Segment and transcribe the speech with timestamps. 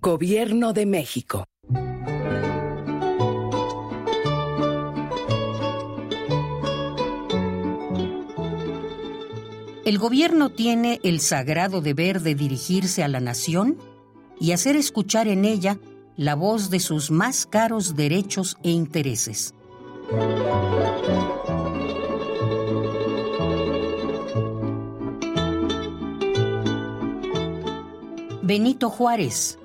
[0.00, 1.44] Gobierno de México.
[9.84, 13.76] El gobierno tiene el sagrado deber de dirigirse a la nación
[14.38, 15.78] y hacer escuchar en ella
[16.16, 19.52] la voz de sus más caros derechos e intereses.
[28.46, 29.58] Benito Juárez,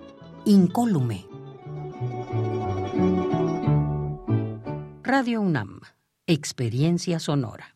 [0.43, 1.27] incólume.
[5.04, 5.82] Radio UNAM,
[6.25, 7.75] experiencia sonora.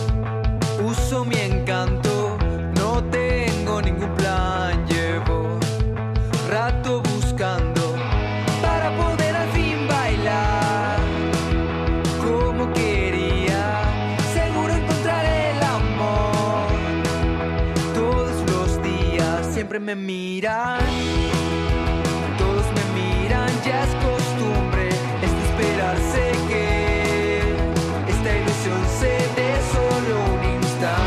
[19.81, 20.79] Me miran.
[22.37, 24.89] Todos me miran, ya es costumbre.
[25.21, 27.39] Es de esperarse que
[28.07, 31.01] esta ilusión se dé solo un instante.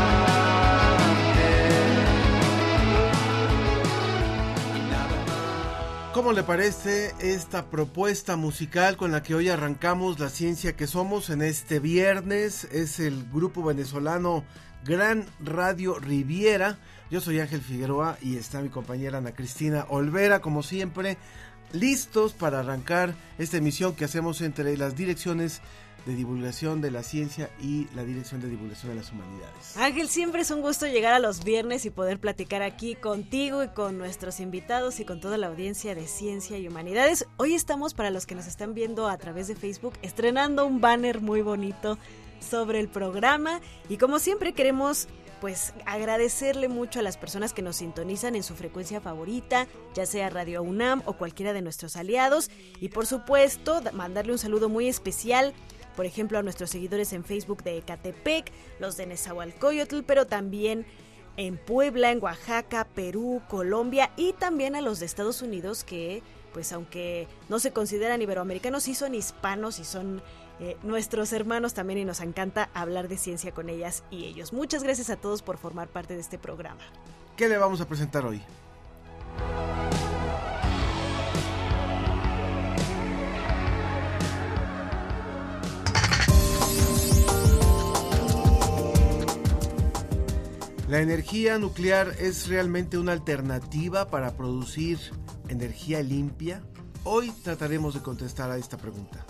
[6.13, 11.29] ¿Cómo le parece esta propuesta musical con la que hoy arrancamos la ciencia que somos
[11.29, 12.65] en este viernes?
[12.65, 14.43] Es el grupo venezolano
[14.83, 16.77] Gran Radio Riviera.
[17.11, 21.17] Yo soy Ángel Figueroa y está mi compañera Ana Cristina Olvera, como siempre,
[21.71, 25.61] listos para arrancar esta emisión que hacemos entre las direcciones
[26.07, 29.77] de divulgación de la ciencia y la dirección de divulgación de las humanidades.
[29.77, 33.67] Ángel, siempre es un gusto llegar a los viernes y poder platicar aquí contigo y
[33.69, 37.27] con nuestros invitados y con toda la audiencia de ciencia y humanidades.
[37.37, 41.21] Hoy estamos, para los que nos están viendo a través de Facebook, estrenando un banner
[41.21, 41.99] muy bonito
[42.39, 43.59] sobre el programa
[43.89, 45.07] y como siempre queremos
[45.41, 50.29] pues agradecerle mucho a las personas que nos sintonizan en su frecuencia favorita, ya sea
[50.29, 52.49] Radio UNAM o cualquiera de nuestros aliados.
[52.79, 55.53] Y por supuesto mandarle un saludo muy especial
[55.95, 60.85] por ejemplo, a nuestros seguidores en Facebook de Ecatepec, los de Nezahualcóyotl, pero también
[61.37, 66.71] en Puebla, en Oaxaca, Perú, Colombia y también a los de Estados Unidos que, pues
[66.71, 70.21] aunque no se consideran iberoamericanos, sí son hispanos y son
[70.59, 74.53] eh, nuestros hermanos también y nos encanta hablar de ciencia con ellas y ellos.
[74.53, 76.81] Muchas gracias a todos por formar parte de este programa.
[77.35, 78.41] ¿Qué le vamos a presentar hoy?
[90.87, 94.99] ¿La energía nuclear es realmente una alternativa para producir
[95.49, 96.61] energía limpia?
[97.03, 99.25] Hoy trataremos de contestar a esta pregunta.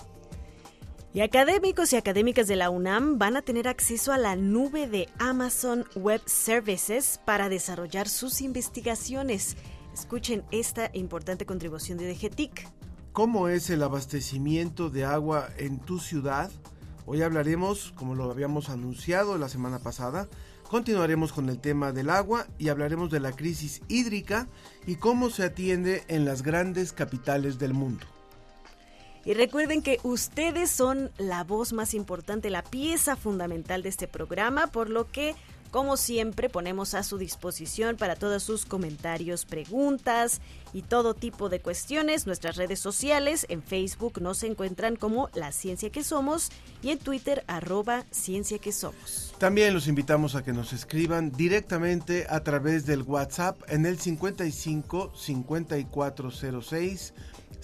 [1.15, 5.07] Y académicos y académicas de la UNAM van a tener acceso a la nube de
[5.17, 9.55] Amazon Web Services para desarrollar sus investigaciones.
[9.93, 12.67] Escuchen esta importante contribución de DGTIC.
[13.13, 16.51] ¿Cómo es el abastecimiento de agua en tu ciudad?
[17.05, 20.27] Hoy hablaremos, como lo habíamos anunciado la semana pasada,
[20.69, 24.49] continuaremos con el tema del agua y hablaremos de la crisis hídrica
[24.85, 28.05] y cómo se atiende en las grandes capitales del mundo.
[29.25, 34.67] Y recuerden que ustedes son la voz más importante, la pieza fundamental de este programa,
[34.67, 35.33] por lo que,
[35.71, 40.41] como siempre, ponemos a su disposición para todos sus comentarios, preguntas
[40.73, 42.27] y todo tipo de cuestiones.
[42.27, 46.51] Nuestras redes sociales, en Facebook nos encuentran como La Ciencia que Somos
[46.83, 49.33] y en Twitter arroba Ciencia que Somos.
[49.39, 55.13] También los invitamos a que nos escriban directamente a través del WhatsApp en el 55
[55.15, 57.13] 5406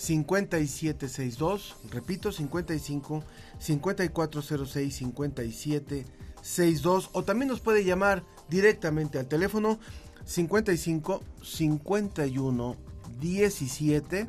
[0.01, 3.23] 5762, repito 55
[3.59, 9.77] 5406 5762 o también nos puede llamar directamente al teléfono
[10.25, 12.75] 55 51
[13.19, 14.27] 17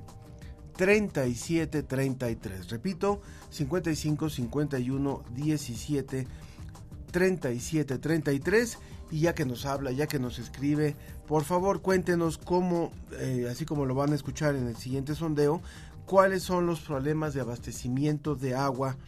[0.76, 2.68] 37 33.
[2.68, 6.26] Repito, 55 51 17
[7.10, 8.78] 37 33
[9.10, 10.96] y ya que nos habla, ya que nos escribe,
[11.32, 15.62] por favor cuéntenos cómo, eh, así como lo van a escuchar en el siguiente sondeo,
[16.04, 18.98] cuáles son los problemas de abastecimiento de agua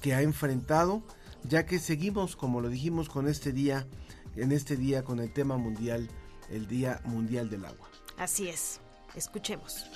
[0.00, 1.02] que ha enfrentado,
[1.42, 3.84] ya que seguimos, como lo dijimos, con este día,
[4.36, 6.08] en este día con el tema mundial,
[6.50, 7.88] el Día Mundial del Agua.
[8.16, 8.80] Así es.
[9.16, 9.86] Escuchemos.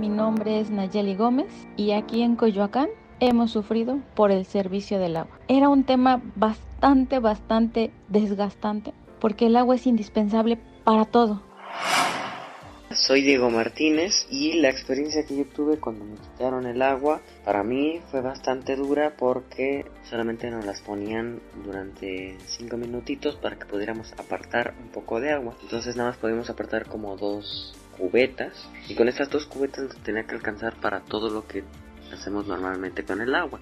[0.00, 2.88] Mi nombre es Nayeli Gómez y aquí en Coyoacán
[3.20, 5.38] hemos sufrido por el servicio del agua.
[5.46, 11.42] Era un tema bastante, bastante desgastante porque el agua es indispensable para todo.
[12.94, 17.62] Soy Diego Martínez y la experiencia que yo tuve cuando me quitaron el agua para
[17.62, 24.14] mí fue bastante dura porque solamente nos las ponían durante 5 minutitos para que pudiéramos
[24.14, 25.54] apartar un poco de agua.
[25.62, 30.34] Entonces nada más podíamos apartar como dos cubetas y con estas dos cubetas tenía que
[30.34, 31.62] alcanzar para todo lo que
[32.12, 33.60] hacemos normalmente con el agua.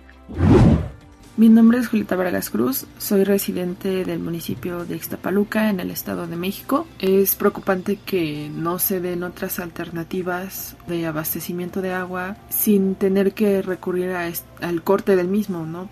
[1.37, 6.27] Mi nombre es Julieta Vargas Cruz, soy residente del municipio de Ixtapaluca en el Estado
[6.27, 6.85] de México.
[6.99, 13.63] Es preocupante que no se den otras alternativas de abastecimiento de agua sin tener que
[13.63, 15.89] recurrir al corte del mismo, ¿no?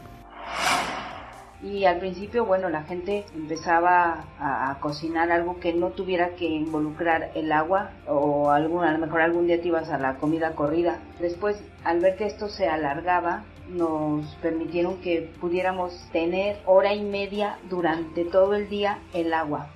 [1.72, 7.30] Y al principio, bueno, la gente empezaba a, cocinar algo que no tuviera que involucrar
[7.34, 10.98] el agua o algún, a lo mejor algún día te ibas a la comida corrida.
[11.20, 17.58] Después, al ver que esto se alargaba, nos permitieron que pudiéramos tener hora y media
[17.68, 19.68] durante todo el día el agua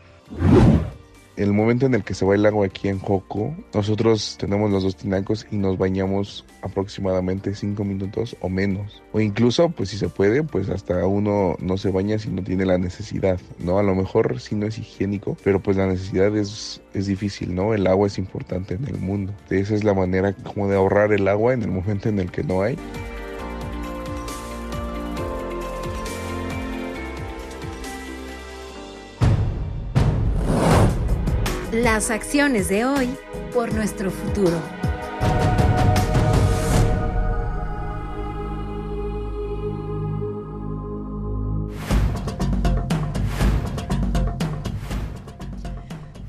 [1.42, 4.82] el momento en el que se va el agua aquí en Joco, nosotros tenemos los
[4.82, 9.02] dos tinacos y nos bañamos aproximadamente 5 minutos o menos.
[9.12, 12.66] O incluso, pues si se puede, pues hasta uno no se baña si no tiene
[12.66, 13.78] la necesidad, ¿no?
[13.78, 17.72] A lo mejor sí no es higiénico, pero pues la necesidad es, es difícil, ¿no?
[17.72, 19.32] El agua es importante en el mundo.
[19.48, 22.44] Esa es la manera como de ahorrar el agua en el momento en el que
[22.44, 22.76] no hay.
[31.72, 33.16] Las acciones de hoy
[33.54, 34.60] por nuestro futuro.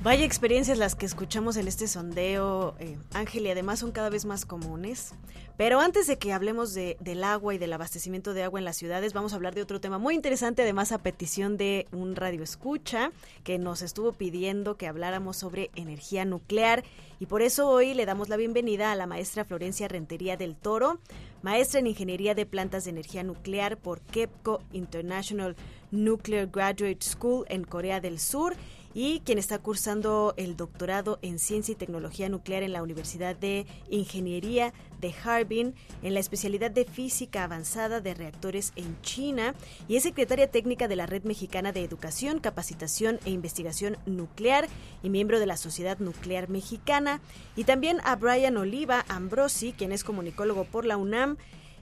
[0.03, 4.25] Vaya experiencias las que escuchamos en este sondeo, eh, Ángel, y además son cada vez
[4.25, 5.13] más comunes.
[5.57, 8.77] Pero antes de que hablemos de, del agua y del abastecimiento de agua en las
[8.77, 12.41] ciudades, vamos a hablar de otro tema muy interesante, además a petición de un radio
[12.41, 13.11] escucha
[13.43, 16.83] que nos estuvo pidiendo que habláramos sobre energía nuclear.
[17.19, 20.99] Y por eso hoy le damos la bienvenida a la maestra Florencia Rentería del Toro,
[21.43, 25.55] maestra en Ingeniería de Plantas de Energía Nuclear por KEPCO International
[25.91, 28.55] Nuclear Graduate School en Corea del Sur
[28.93, 33.65] y quien está cursando el doctorado en Ciencia y Tecnología Nuclear en la Universidad de
[33.89, 35.73] Ingeniería de Harbin
[36.03, 39.55] en la especialidad de Física Avanzada de Reactores en China
[39.87, 44.67] y es secretaria técnica de la Red Mexicana de Educación, Capacitación e Investigación Nuclear
[45.03, 47.21] y miembro de la Sociedad Nuclear Mexicana.
[47.55, 51.37] Y también a Brian Oliva Ambrosi, quien es comunicólogo por la UNAM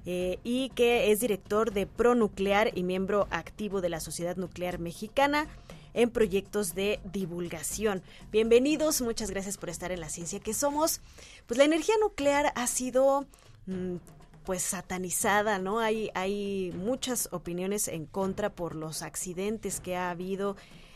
[0.05, 5.47] eh, y que es director de Pronuclear y miembro activo de la Sociedad Nuclear Mexicana
[5.93, 8.01] en proyectos de divulgación.
[8.31, 11.01] Bienvenidos, muchas gracias por estar en la ciencia que somos.
[11.47, 13.25] Pues la energía nuclear ha sido
[13.65, 13.95] mm,
[14.43, 15.79] pues satanizada, ¿no?
[15.79, 20.55] Hay, hay muchas opiniones en contra por los accidentes que ha habido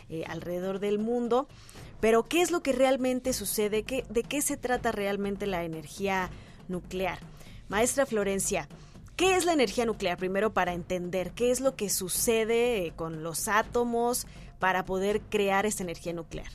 [0.09, 1.47] eh, alrededor del mundo.
[1.99, 3.83] Pero, ¿qué es lo que realmente sucede?
[3.83, 6.29] ¿Qué, ¿De qué se trata realmente la energía
[6.67, 7.19] nuclear?
[7.69, 8.67] Maestra Florencia,
[9.15, 10.17] ¿qué es la energía nuclear?
[10.17, 14.27] Primero para entender qué es lo que sucede eh, con los átomos,
[14.63, 16.47] para poder crear esta energía nuclear.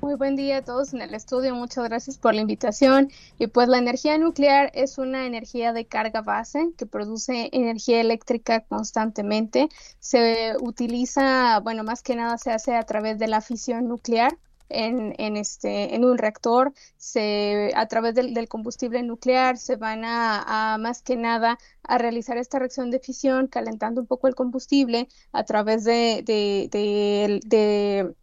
[0.00, 3.08] Muy buen día a todos en el estudio, muchas gracias por la invitación.
[3.38, 8.64] Y pues la energía nuclear es una energía de carga base que produce energía eléctrica
[8.64, 9.68] constantemente.
[10.00, 14.36] Se utiliza, bueno, más que nada se hace a través de la fisión nuclear,
[14.70, 21.02] en, este, en un reactor, se, a través del, combustible nuclear se van a, más
[21.02, 25.84] que nada a realizar esta reacción de fisión, calentando un poco el combustible a través
[25.84, 28.14] de, de,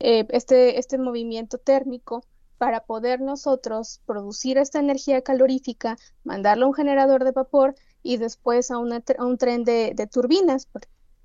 [0.00, 2.24] eh, este, este movimiento térmico
[2.58, 8.70] para poder nosotros producir esta energía calorífica, mandarla a un generador de vapor y después
[8.70, 10.68] a, a un tren de, turbinas,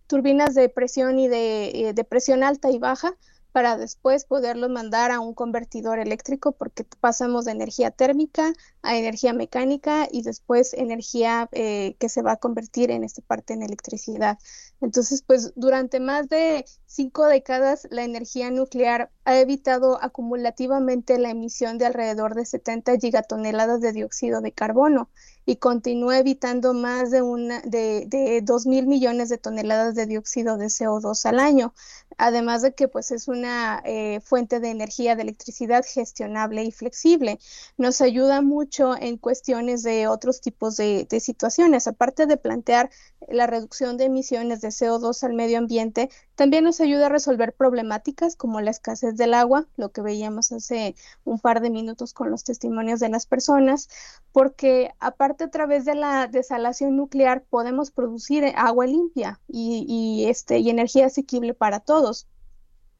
[0.08, 3.16] turbinas de presión y de, eh, de presión alta y baja
[3.56, 9.32] para después poderlos mandar a un convertidor eléctrico porque pasamos de energía térmica a energía
[9.32, 14.38] mecánica y después energía eh, que se va a convertir en esta parte en electricidad.
[14.82, 21.78] Entonces, pues durante más de cinco décadas la energía nuclear ha evitado acumulativamente la emisión
[21.78, 25.10] de alrededor de 70 gigatoneladas de dióxido de carbono
[25.46, 30.58] y continúa evitando más de, una, de, de 2 mil millones de toneladas de dióxido
[30.58, 31.74] de CO2 al año.
[32.18, 37.40] Además de que pues es una eh, fuente de energía de electricidad gestionable y flexible.
[37.78, 41.88] Nos ayuda mucho en cuestiones de otros tipos de, de situaciones.
[41.88, 42.90] Aparte de plantear
[43.28, 48.36] la reducción de emisiones de CO2 al medio ambiente, también nos ayuda a resolver problemáticas
[48.36, 52.44] como la escasez del agua, lo que veíamos hace un par de minutos con los
[52.44, 53.90] testimonios de las personas,
[54.32, 60.70] porque aparte a través de la desalación nuclear podemos producir agua limpia y, este, y
[60.70, 62.28] energía asequible para todos.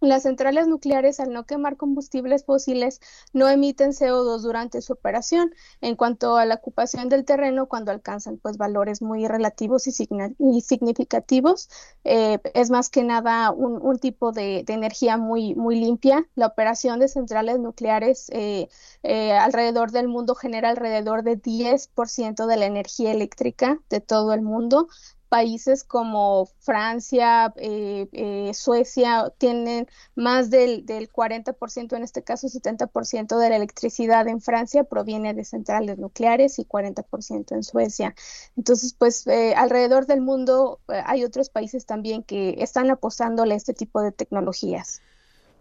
[0.06, 3.02] Las centrales nucleares, al no quemar combustibles fósiles,
[3.34, 5.52] no emiten CO2 durante su operación.
[5.82, 11.70] En cuanto a la ocupación del terreno, cuando alcanzan pues valores muy relativos y, significativos,
[12.04, 16.28] eh, es más que nada un, tipo de, energía muy, limpia.
[16.36, 18.70] La operación de centrales nucleares eh,
[19.02, 24.42] eh, alrededor del mundo genera alrededor de 10% de la energía eléctrica de todo el
[24.44, 24.88] mundo
[25.30, 33.38] países como Francia, eh, eh, Suecia tienen más del, del 40%, en este caso 70%
[33.38, 38.16] de la electricidad en Francia proviene de centrales nucleares y 40% en Suecia.
[38.56, 43.74] Entonces, pues eh, alrededor del mundo hay otros países también que están apostándole a este
[43.74, 45.02] tipo de tecnologías.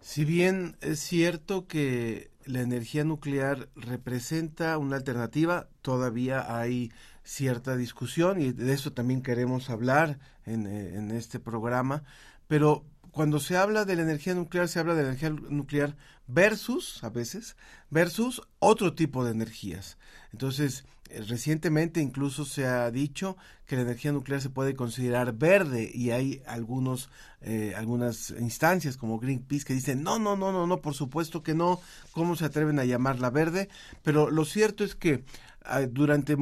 [0.01, 6.93] Si bien es cierto que la energía nuclear representa una alternativa, todavía hay
[7.25, 12.05] cierta discusión y de eso también queremos hablar en, eh, en, este programa,
[12.47, 17.03] pero cuando se habla de la energía nuclear, se habla de la energía nuclear versus,
[17.03, 17.57] a veces,
[17.91, 19.99] versus otro tipo de energías.
[20.33, 25.91] Entonces, eh, recientemente incluso se ha dicho que la energía nuclear se puede considerar verde
[25.93, 27.11] y hay algunos
[27.43, 31.55] eh, algunas instancias como Greenpeace que dicen no no no no no por supuesto que
[31.55, 31.79] no
[32.13, 33.69] cómo se atreven a llamarla verde
[34.03, 35.25] pero lo cierto es que
[35.63, 36.37] ah, durante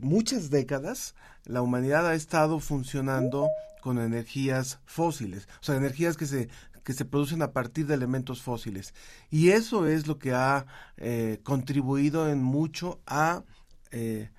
[0.00, 1.14] muchas décadas
[1.44, 3.48] la humanidad ha estado funcionando
[3.80, 6.48] con energías fósiles, o sea, energías que se
[6.84, 8.94] que se producen a partir de elementos fósiles.
[9.30, 10.66] Y eso es lo que ha
[10.96, 13.44] eh, contribuido en mucho a
[13.90, 14.30] eh,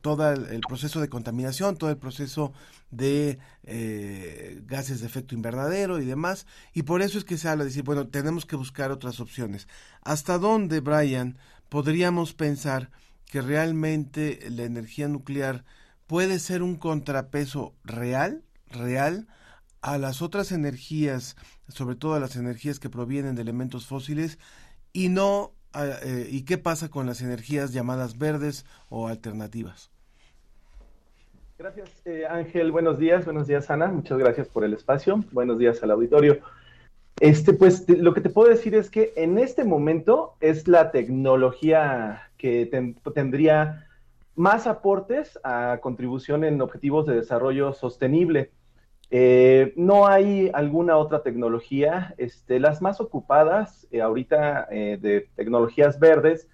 [0.00, 2.52] todo el, proceso de contaminación, todo el proceso
[2.90, 6.46] de eh, gases de efecto invernadero y demás.
[6.72, 9.68] Y por eso es que se habla de decir, bueno, tenemos que buscar otras opciones.
[10.02, 11.36] ¿Hasta dónde, Brian,
[11.68, 12.90] podríamos pensar
[13.30, 15.64] que realmente la energía nuclear
[16.06, 19.28] puede ser un contrapeso real, real,
[19.80, 21.36] a las otras energías,
[21.68, 24.38] sobre todo a las energías que provienen de elementos fósiles,
[24.92, 29.90] y no eh, y qué pasa con las energías llamadas verdes o alternativas.
[31.56, 32.72] Gracias, eh, Ángel.
[32.72, 33.86] Buenos días, buenos días, Ana.
[33.86, 35.22] Muchas gracias por el espacio.
[35.30, 36.40] Buenos días al auditorio.
[37.18, 42.30] Este, pues lo que te puedo decir es que en este momento es la tecnología
[42.38, 42.70] que
[43.14, 43.86] tendría
[44.34, 48.50] más aportes a contribución en objetivos de desarrollo sostenible.
[49.10, 52.14] Eh, no hay alguna otra tecnología.
[52.16, 56.48] Este, las más ocupadas eh, ahorita eh, de tecnologías verdes,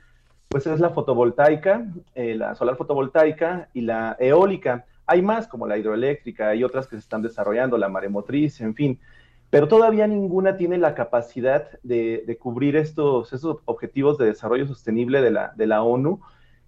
[0.49, 4.85] pues es la fotovoltaica, la solar fotovoltaica y la eólica.
[5.07, 8.99] Hay más como la hidroeléctrica, hay otras que se están desarrollando, la maremotriz, en fin
[9.51, 13.33] pero todavía ninguna tiene la capacidad de, cubrir estos,
[13.65, 16.21] objetivos de desarrollo sostenible de la, de la ONU,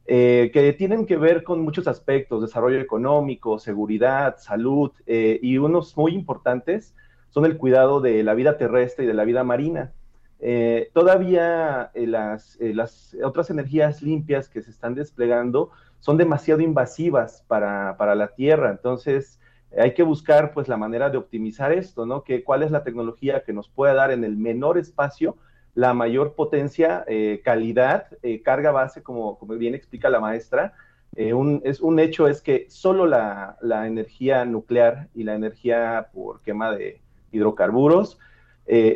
[0.07, 5.97] eh, que tienen que ver con muchos aspectos, desarrollo económico, seguridad, salud, eh, y unos
[5.97, 6.95] muy importantes
[7.31, 9.93] son el cuidado de la vida terrestre y de la vida marina.
[10.41, 17.97] Eh, todavía las, las, otras energías limpias que se están desplegando son demasiado invasivas para,
[17.99, 19.41] para la Tierra, entonces
[19.77, 22.25] hay que buscar pues la manera de optimizar esto, ¿no?
[22.25, 25.37] Que cuál es la tecnología que nos pueda dar en el menor espacio
[25.79, 30.73] la mayor potencia, eh, calidad, eh, carga base, como, como bien explica la maestra.
[31.15, 33.57] Eh, un, es, un hecho es que solo la,
[33.87, 38.19] energía nuclear y la energía por quema de hidrocarburos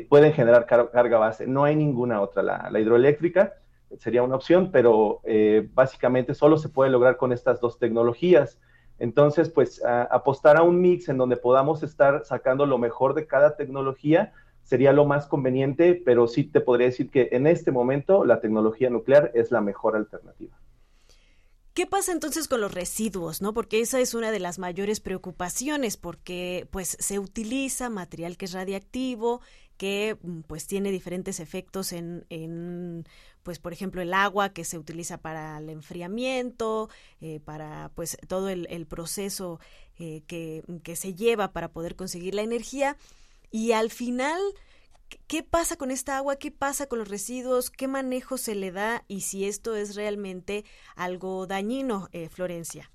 [0.09, 1.47] pueden generar carga base.
[1.47, 2.43] No hay ninguna otra.
[2.43, 3.55] La, la hidroeléctrica
[3.99, 5.23] sería una opción, pero
[5.73, 8.59] básicamente solo se puede lograr con estas dos tecnologías.
[8.99, 13.57] Entonces, pues apostar a un mix en donde podamos estar sacando lo mejor de cada
[13.57, 14.33] tecnología
[14.63, 18.91] sería lo más conveniente, pero sí te podría decir que en este momento la tecnología
[18.91, 20.57] nuclear es la mejor alternativa.
[21.75, 23.55] ¿Qué pasa entonces con los residuos, no?
[23.55, 28.53] Porque esa es una de las mayores preocupaciones, porque pues se utiliza material que es
[28.53, 29.41] radiactivo,
[29.79, 33.07] que mm, pues tiene diferentes efectos en, en
[33.43, 36.89] pues por ejemplo el agua que se utiliza para el enfriamiento,
[37.21, 39.61] eh, para pues todo el, proceso
[39.99, 42.97] eh, que, que se lleva para poder conseguir la energía
[43.51, 44.41] y al final
[45.27, 46.37] ¿Qué pasa con esta agua?
[46.37, 47.71] ¿Qué pasa con los residuos?
[47.71, 49.05] ¿Qué manejo se le da?
[49.09, 50.65] Y si esto es realmente
[50.97, 52.91] algo dañino, eh, Florencia.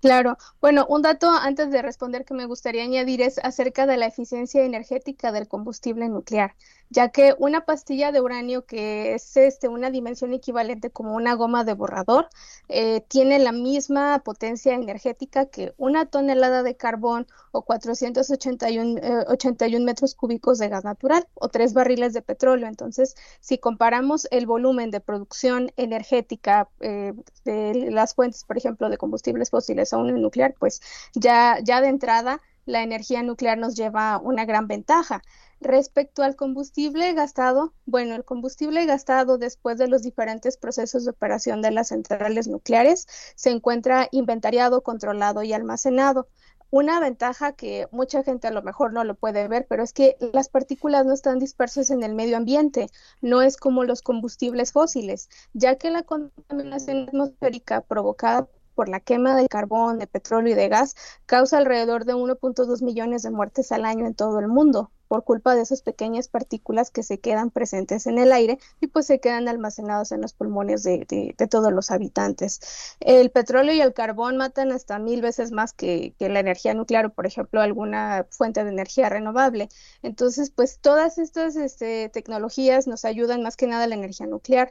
[0.00, 0.38] Claro.
[0.60, 4.64] Bueno, un dato antes de responder que me gustaría añadir es acerca de la eficiencia
[4.64, 6.54] energética del combustible nuclear
[6.90, 11.64] ya que una pastilla de uranio que es este, una dimensión equivalente como una goma
[11.64, 12.28] de borrador
[12.68, 19.84] eh, tiene la misma potencia energética que una tonelada de carbón o 481 81 eh,
[19.84, 22.68] metros cúbicos de gas natural o tres barriles de petróleo.
[22.68, 27.12] Entonces, si comparamos el volumen de producción energética eh,
[27.44, 30.80] de las fuentes, por ejemplo, de combustibles fósiles a una nuclear, pues
[31.14, 35.22] ya, ya de entrada la energía nuclear nos lleva una gran ventaja.
[35.60, 41.62] Respecto al combustible gastado, bueno, el combustible gastado después de los diferentes procesos de operación
[41.62, 46.28] de las centrales nucleares se encuentra inventariado, controlado y almacenado.
[46.70, 50.16] Una ventaja que mucha gente a lo mejor no lo puede ver, pero es que
[50.20, 52.88] las partículas no están dispersas en el medio ambiente,
[53.22, 58.46] no es como los combustibles fósiles, ya que la contaminación atmosférica provocada
[58.78, 60.94] por la quema del carbón, de petróleo y de gas
[61.26, 65.56] causa alrededor de 1.2 millones de muertes al año en todo el mundo por culpa
[65.56, 69.48] de esas pequeñas partículas que se quedan presentes en el aire y pues se quedan
[69.48, 72.60] almacenados en los pulmones de, todos los habitantes.
[73.00, 77.12] El petróleo y el carbón matan hasta mil veces más que, la energía nuclear o
[77.12, 79.70] por ejemplo alguna fuente de energía renovable.
[80.02, 84.70] Entonces pues todas estas este, tecnologías nos ayudan más que nada a la energía nuclear.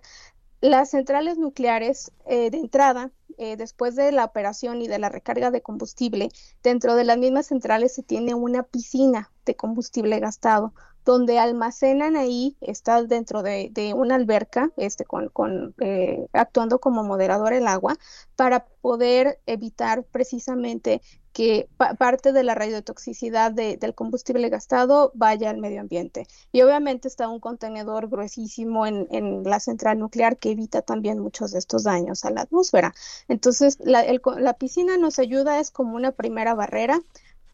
[0.61, 5.51] Las centrales nucleares eh, de entrada, eh, después de la operación y de la recarga
[5.51, 6.29] de combustible,
[6.63, 10.73] dentro de las mismas centrales se tiene una piscina de combustible gastado,
[11.07, 17.53] donde almacenan ahí, está dentro de, una alberca, este, con, con eh, actuando como moderador
[17.53, 17.97] el agua,
[18.35, 25.79] para poder evitar precisamente que parte de la radiotoxicidad del combustible gastado vaya al medio
[25.79, 26.25] ambiente.
[26.51, 31.59] Y obviamente está un contenedor gruesísimo en, la central nuclear que evita también muchos de
[31.59, 32.93] estos daños a la atmósfera.
[33.27, 34.03] Entonces, la,
[34.39, 36.99] la piscina nos ayuda, es como una primera barrera.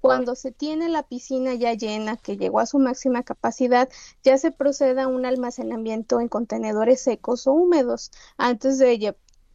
[0.04, 3.88] Cuando se tiene la piscina ya llena, que llegó a su máxima capacidad,
[4.22, 8.92] ya se procede a un almacenamiento en contenedores secos o húmedos antes de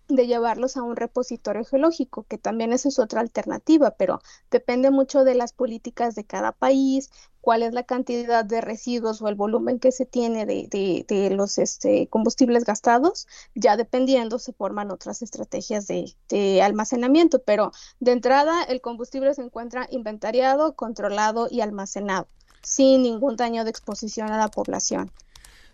[0.09, 5.25] de llevarlos a un repositorio geológico, que también esa es otra alternativa, pero depende mucho
[5.25, 9.79] de las políticas de cada país, cuál es la cantidad de residuos o el volumen
[9.79, 15.87] que se tiene de, de, los este, combustibles gastados, ya dependiendo se forman otras estrategias
[15.87, 22.29] de, de almacenamiento, pero de entrada el combustible se encuentra inventariado, controlado y almacenado,
[22.63, 25.11] sin ningún daño de exposición a la población.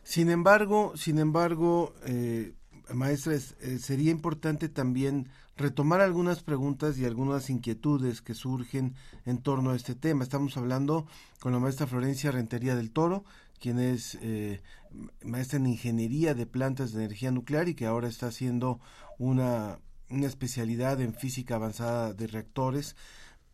[0.05, 2.55] Sin embargo, sin embargo, eh,
[2.92, 8.94] maestra, eh, sería importante también retomar algunas preguntas y algunas inquietudes que surgen
[9.25, 10.25] en torno a este tema.
[10.25, 11.07] Estamos hablando
[11.40, 13.25] con la maestra Florencia Rentería del Toro,
[13.61, 14.62] quien es eh,
[15.23, 18.81] maestra en ingeniería de plantas de energía nuclear y que ahora está haciendo
[19.18, 19.79] una,
[20.11, 22.97] una especialidad en física avanzada de reactores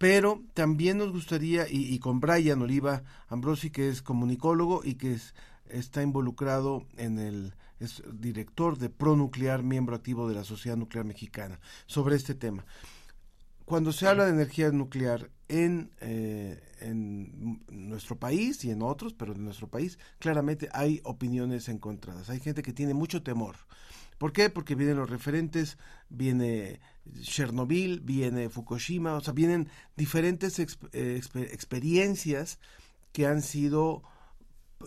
[0.01, 5.35] pero también nos gustaría, y, con Brian Oliva Ambrosi, que es comunicólogo y que es,
[5.69, 11.59] está involucrado en el es director de Pronuclear, miembro activo de la Sociedad Nuclear Mexicana,
[11.87, 12.65] sobre este tema.
[13.65, 19.33] Cuando se habla de energía nuclear en, eh, en nuestro país y en otros, pero
[19.33, 22.31] en nuestro país, claramente hay opiniones encontradas.
[22.31, 23.57] Hay gente que tiene mucho temor.
[24.19, 24.51] ¿Por qué?
[24.51, 25.79] Porque vienen los referentes,
[26.11, 26.81] viene
[27.23, 32.59] Chernobyl, viene Fukushima, o sea, vienen diferentes eh, experiencias
[33.13, 34.03] que han sido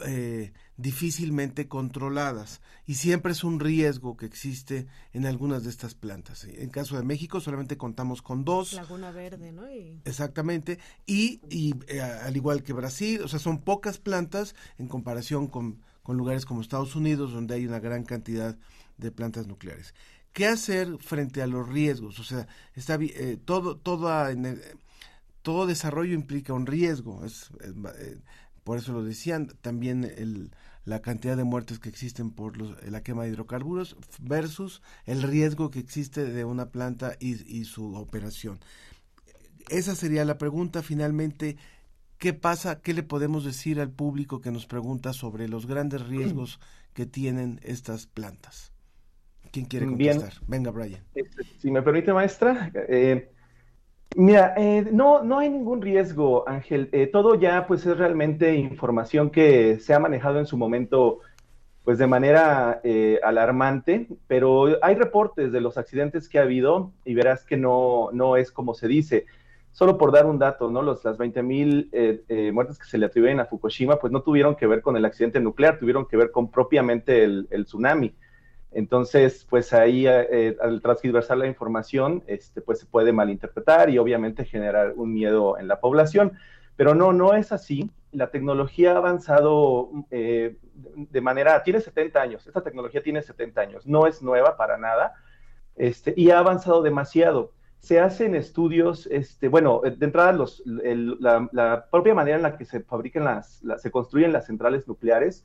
[0.06, 6.45] eh, difícilmente controladas y siempre es un riesgo que existe en algunas de estas plantas.
[6.45, 8.73] En caso de México solamente contamos con dos.
[8.73, 9.67] Laguna Verde, ¿no?
[10.05, 10.79] Exactamente.
[11.05, 15.81] Y, y eh, al igual que Brasil, o sea, son pocas plantas en comparación con,
[16.01, 18.57] con lugares como Estados Unidos, donde hay una gran cantidad
[18.97, 19.93] de plantas nucleares.
[20.33, 22.19] ¿Qué hacer frente a los riesgos?
[22.19, 24.09] O sea, está eh, todo, todo,
[25.43, 27.23] todo desarrollo implica un riesgo.
[27.23, 28.17] Es, eh,
[28.63, 30.52] por eso lo decían, también el,
[30.86, 35.80] la cantidad de muertes que existen por la quema de hidrocarburos versus el riesgo que
[35.80, 38.60] existe de una planta y, su operación.
[39.69, 41.58] Esa sería la pregunta finalmente.
[42.17, 42.82] ¿Qué pasa?
[42.82, 46.60] ¿Qué le podemos decir al público que nos pregunta sobre los grandes riesgos
[46.93, 48.71] que tienen estas plantas?
[49.52, 50.34] ¿Quién quiere contestar?
[50.47, 51.04] Venga, Brian.
[51.13, 53.33] Este, si me permite, maestra, eh,
[54.15, 56.89] Mira, eh, no, no hay ningún riesgo, Ángel.
[56.91, 61.21] Eh, todo ya pues es realmente información que se ha manejado en su momento
[61.84, 67.13] pues de manera eh, alarmante, pero hay reportes de los accidentes que ha habido y
[67.13, 69.26] verás que no, no es como se dice.
[69.71, 70.82] solo por dar un dato, ¿no?
[70.82, 74.21] Los, las 20.000 mil eh, eh, muertes que se le atribuyen a Fukushima, pues no
[74.21, 78.13] tuvieron que ver con el accidente nuclear, tuvieron que ver con propiamente el, tsunami.
[78.73, 84.45] Entonces, pues ahí eh, al transversar la información, este, pues se puede malinterpretar y obviamente
[84.45, 86.33] generar un miedo en la población.
[86.75, 87.89] Pero no, no es así.
[88.12, 94.05] La tecnología ha avanzado de manera, tiene 70 años, esta tecnología tiene 70 años, no
[94.05, 95.15] es nueva para nada,
[95.75, 102.15] este, y ha avanzado demasiado se hacen estudios, este, bueno, de entrada los, la, propia
[102.15, 105.43] manera en la que se fabrican las, se construyen las centrales nucleares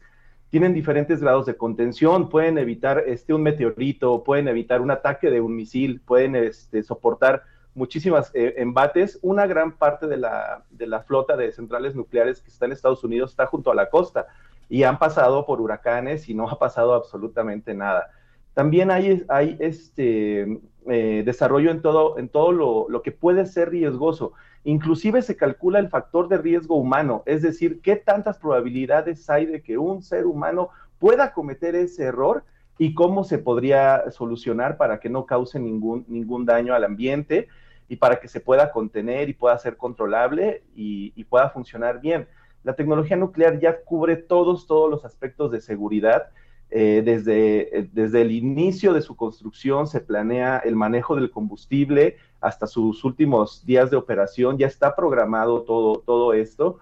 [0.51, 5.41] tienen diferentes grados de contención, pueden evitar este, un meteorito, pueden evitar un ataque de
[5.41, 7.43] un misil, pueden este, soportar
[7.75, 9.19] muchísimas eh, embates.
[9.23, 13.05] Una gran parte de la, de la flota de centrales nucleares que está en Estados
[13.05, 14.27] Unidos está junto a la costa
[14.69, 18.11] y han pasado por huracanes y no ha pasado absolutamente nada.
[18.55, 22.53] También hay, hay este, eh, desarrollo en todo, en todo
[22.89, 24.33] lo, que puede ser riesgoso.
[24.69, 29.63] Inclusive se calcula el factor de riesgo humano, es decir, qué tantas probabilidades hay de
[29.63, 32.45] que un ser humano pueda cometer ese error
[32.77, 37.49] y cómo se podría solucionar para que no cause ningún, ningún daño al ambiente
[37.89, 42.29] y para que se pueda contener y pueda ser controlable y, y pueda funcionar bien.
[42.63, 46.29] La tecnología nuclear ya cubre todos, todos los aspectos de seguridad
[46.71, 52.17] eh, desde, eh, desde el inicio de su construcción se planea el manejo del combustible
[52.41, 56.79] hasta sus últimos días de operación, ya está programado todo, todo esto.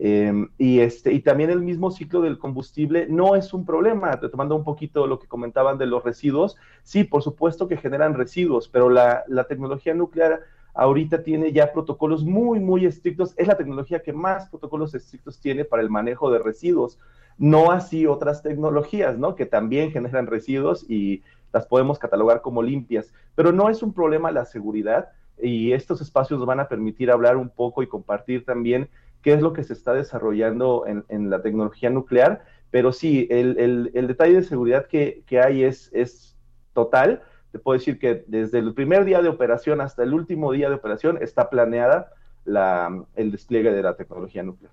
[0.00, 4.54] Em, y, este, y también el mismo ciclo del combustible no es un problema, retomando
[4.54, 8.90] un poquito lo que comentaban de los residuos, sí, por supuesto que generan residuos, pero
[8.90, 10.42] la, la tecnología nuclear
[10.74, 15.64] ahorita tiene ya protocolos muy, muy estrictos, es la tecnología que más protocolos estrictos tiene
[15.64, 16.98] para el manejo de residuos
[17.38, 19.34] no así otras tecnologías, ¿no?
[19.34, 21.22] Que también generan residuos y
[21.52, 25.08] las podemos catalogar como limpias, pero no es un problema la seguridad
[25.40, 28.88] y estos espacios van a permitir hablar un poco y compartir también
[29.22, 34.36] qué es lo que se está desarrollando en, la tecnología nuclear, pero sí, el, detalle
[34.36, 36.36] de seguridad que, hay es, es
[36.74, 37.22] total.
[37.52, 40.76] Te puedo decir que desde el primer día de operación hasta el último día de
[40.76, 42.12] operación está planeada
[43.16, 44.72] el despliegue de la tecnología nuclear.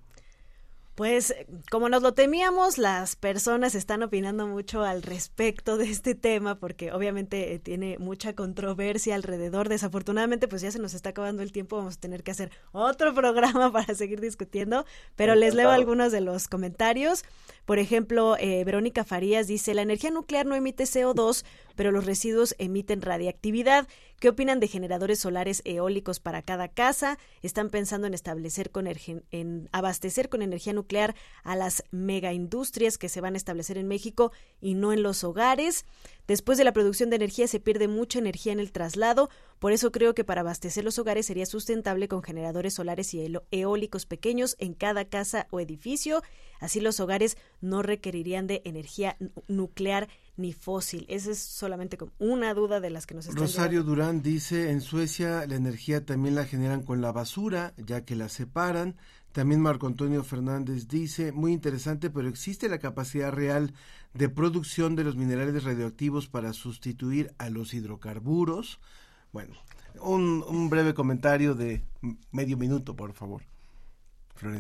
[0.95, 1.35] Pues
[1.69, 6.93] como nos lo temíamos, las personas están opinando mucho al respecto de este tema porque
[6.93, 9.67] obviamente eh, tiene mucha controversia alrededor.
[9.67, 13.13] Desafortunadamente pues ya se nos está acabando el tiempo, vamos a tener que hacer otro
[13.13, 14.85] programa para seguir discutiendo,
[15.17, 17.25] pero les leo algunos de los comentarios.
[17.65, 21.43] Por ejemplo, eh, Verónica Farías dice, la energía nuclear no emite CO2,
[21.75, 23.85] pero los residuos emiten radiactividad.
[24.19, 27.19] ¿Qué opinan de generadores solares eólicos para cada casa?
[27.41, 33.19] ¿Están pensando en establecer con en abastecer con energía nuclear a las megaindustrias que se
[33.19, 35.85] van a establecer en México y no en los hogares?
[36.27, 39.91] Después de la producción de energía se pierde mucha energía en el traslado, por eso
[39.91, 44.73] creo que para abastecer los hogares sería sustentable con generadores solares y eólicos pequeños en
[44.73, 46.23] cada casa o edificio.
[46.59, 50.07] Así los hogares no requerirían de energía nuclear
[50.37, 51.05] ni fósil.
[51.09, 54.81] Esa es solamente como una duda de las que nos están Rosario Durán dice, en
[54.81, 58.97] Suecia la energía también la generan con la basura, ya que la separan.
[59.35, 63.73] También Marco Antonio Fernández dice, muy interesante, pero ¿existe la capacidad real
[64.13, 68.79] de producción de los minerales radioactivos para sustituir a los hidrocarburos?
[69.33, 69.53] Bueno,
[69.99, 71.83] un, un breve comentario de
[72.31, 73.41] medio minuto, por favor.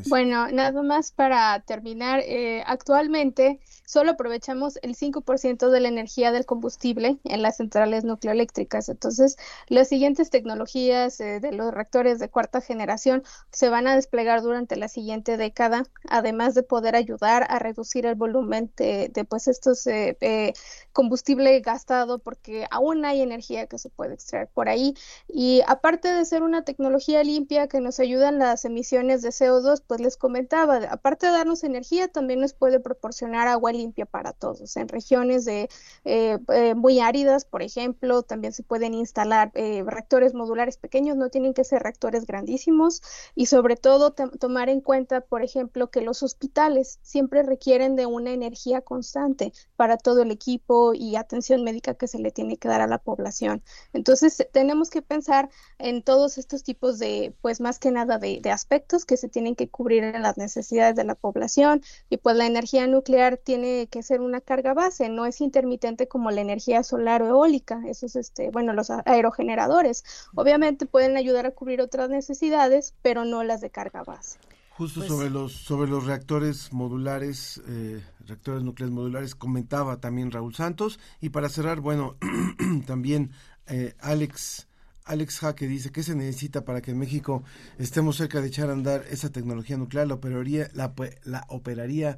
[0.07, 6.45] Bueno, nada más para terminar, eh, actualmente solo aprovechamos el 5% de la energía del
[6.45, 8.87] combustible en las centrales nucleoeléctricas.
[8.87, 14.41] Entonces, las siguientes tecnologías eh, de los reactores de cuarta generación se van a desplegar
[14.41, 19.85] durante la siguiente década, además de poder ayudar a reducir el volumen de, pues estos
[19.87, 20.53] eh,
[20.93, 24.95] combustible gastado, porque aún hay energía que se puede extraer por ahí.
[25.27, 29.64] Y aparte de ser una tecnología limpia que nos ayuda en las emisiones de CO2,
[29.87, 34.77] pues les comentaba, aparte de darnos energía, también nos puede proporcionar agua limpia para todos.
[34.77, 35.69] En regiones de
[36.03, 41.29] eh, eh, muy áridas, por ejemplo, también se pueden instalar eh, reactores modulares pequeños, no
[41.29, 43.01] tienen que ser reactores grandísimos
[43.33, 48.31] y sobre todo tomar en cuenta, por ejemplo, que los hospitales siempre requieren de una
[48.31, 52.81] energía constante para todo el equipo y atención médica que se le tiene que dar
[52.81, 53.63] a la población.
[53.93, 55.49] Entonces, tenemos que pensar
[55.79, 59.67] en todos estos tipos de, pues más que nada, de aspectos que se tienen que
[59.67, 64.41] cubrir las necesidades de la población y pues la energía nuclear tiene que ser una
[64.41, 68.89] carga base, no es intermitente como la energía solar o eólica, esos este, bueno, los
[68.89, 70.03] aerogeneradores.
[70.35, 74.37] Obviamente pueden ayudar a cubrir otras necesidades, pero no las de carga base.
[74.77, 80.53] Justo pues sobre los sobre los reactores modulares, eh, reactores nucleares modulares, comentaba también Raúl
[80.53, 80.99] Santos.
[81.21, 82.17] Y para cerrar, bueno,
[82.85, 83.31] también
[83.67, 84.67] eh, Alex
[85.05, 87.43] Alex Jaque dice, ¿qué se necesita para que en México
[87.77, 90.07] estemos cerca de echar a andar esa tecnología nuclear?
[90.07, 92.17] La operaría la, la, operaría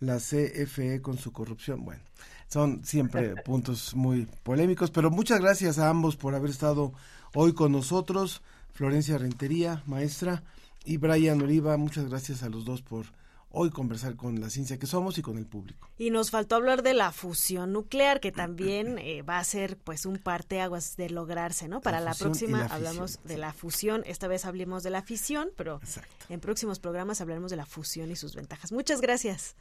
[0.00, 1.84] la CFE con su corrupción.
[1.84, 2.02] Bueno,
[2.48, 6.92] son siempre puntos muy polémicos, pero muchas gracias a ambos por haber estado
[7.34, 8.42] hoy con nosotros.
[8.72, 10.42] Florencia Rentería, maestra,
[10.84, 13.06] y Brian Oliva, muchas gracias a los dos por
[13.54, 15.88] hoy conversar con la ciencia que somos y con el público.
[15.96, 20.04] Y nos faltó hablar de la fusión nuclear, que también eh, va a ser pues
[20.06, 21.80] un parteaguas de lograrse, ¿no?
[21.80, 25.80] Para la, próxima hablamos de la fusión, esta vez hablemos de la fisión, pero
[26.28, 28.72] en próximos programas hablaremos de la fusión y sus ventajas.
[28.72, 29.54] Muchas gracias.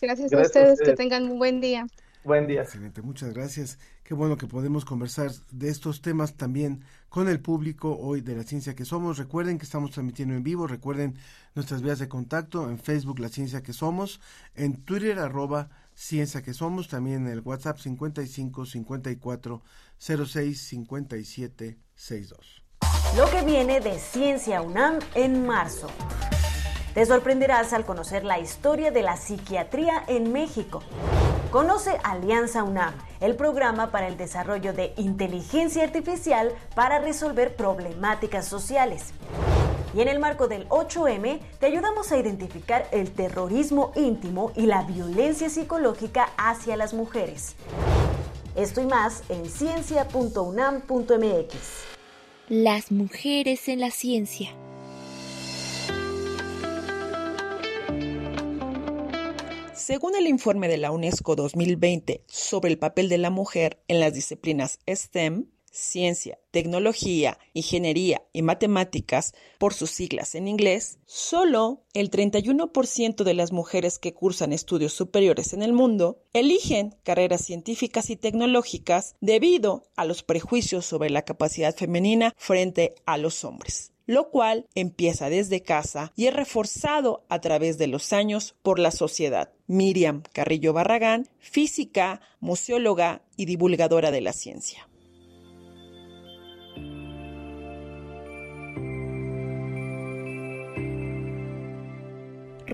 [0.00, 1.86] Gracias, a ustedes, que tengan un buen día.
[2.24, 2.62] Buen día.
[2.62, 3.78] Excelente, muchas gracias.
[4.12, 8.42] Qué bueno que podemos conversar de estos temas también con el público hoy de la
[8.42, 9.16] ciencia que somos.
[9.16, 11.16] Recuerden que estamos transmitiendo en vivo, recuerden
[11.54, 14.20] nuestras vías de contacto en Facebook La Ciencia que Somos,
[14.54, 19.62] en Twitter arroba Ciencia que Somos, también en el WhatsApp 55 54
[19.98, 22.62] 06 57 62.
[23.16, 25.88] Lo que viene de Ciencia UNAM en marzo.
[26.94, 30.82] Te sorprenderás al conocer la historia de la psiquiatría en México.
[31.50, 39.14] Conoce Alianza UNAM, el programa para el desarrollo de inteligencia artificial para resolver problemáticas sociales.
[39.94, 44.82] Y en el marco del 8M te ayudamos a identificar el terrorismo íntimo y la
[44.82, 47.56] violencia psicológica hacia las mujeres.
[48.54, 51.54] Esto y más en ciencia.unam.mx.
[52.48, 54.50] Las mujeres en la ciencia.
[59.82, 64.14] Según el informe de la UNESCO 2020 sobre el papel de la mujer en las
[64.14, 73.24] disciplinas STEM, ciencia, tecnología, ingeniería y matemáticas, por sus siglas en inglés, solo el 31%
[73.24, 79.16] de las mujeres que cursan estudios superiores en el mundo eligen carreras científicas y tecnológicas
[79.20, 85.30] debido a los prejuicios sobre la capacidad femenina frente a los hombres lo cual empieza
[85.30, 89.52] desde casa y es reforzado a través de los años por la sociedad.
[89.66, 94.88] Miriam Carrillo Barragán, física, museóloga y divulgadora de la ciencia.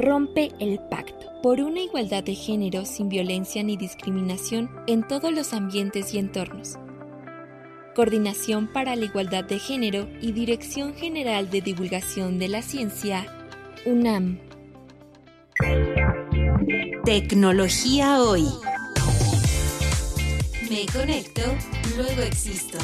[0.01, 5.53] Rompe el pacto por una igualdad de género sin violencia ni discriminación en todos los
[5.53, 6.77] ambientes y entornos
[7.97, 13.27] Coordinación para la Igualdad de Género y Dirección General de Divulgación de la Ciencia,
[13.87, 14.39] UNAM.
[17.05, 18.47] Tecnología hoy.
[20.71, 21.43] Me conecto,
[21.97, 22.79] luego existo.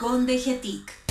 [0.00, 1.03] Con DGTIC.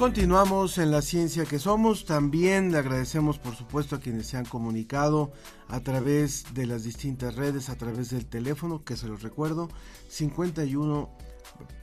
[0.00, 2.06] Continuamos en la ciencia que somos.
[2.06, 5.30] También le agradecemos, por supuesto, a quienes se han comunicado
[5.68, 9.68] a través de las distintas redes, a través del teléfono, que se los recuerdo,
[10.08, 11.10] 51,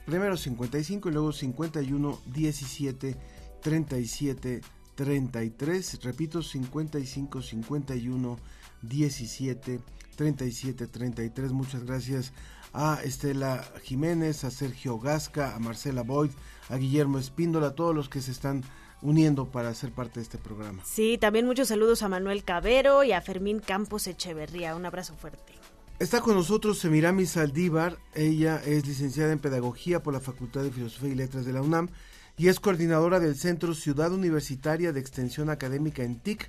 [0.04, 3.16] primero 55 y luego 51 17
[3.62, 4.62] 37
[4.96, 6.02] 33.
[6.02, 8.36] Repito, 55 51
[8.82, 9.80] 17
[10.16, 11.52] 37 33.
[11.52, 12.32] Muchas gracias
[12.78, 16.30] a Estela Jiménez, a Sergio Gasca, a Marcela Boyd,
[16.68, 18.62] a Guillermo Espíndola, a todos los que se están
[19.02, 20.84] uniendo para ser parte de este programa.
[20.84, 24.76] Sí, también muchos saludos a Manuel Cabero y a Fermín Campos Echeverría.
[24.76, 25.54] Un abrazo fuerte.
[25.98, 27.98] Está con nosotros Semiramis Saldívar.
[28.14, 31.88] Ella es licenciada en Pedagogía por la Facultad de Filosofía y Letras de la UNAM
[32.36, 36.48] y es coordinadora del Centro Ciudad Universitaria de Extensión Académica en TIC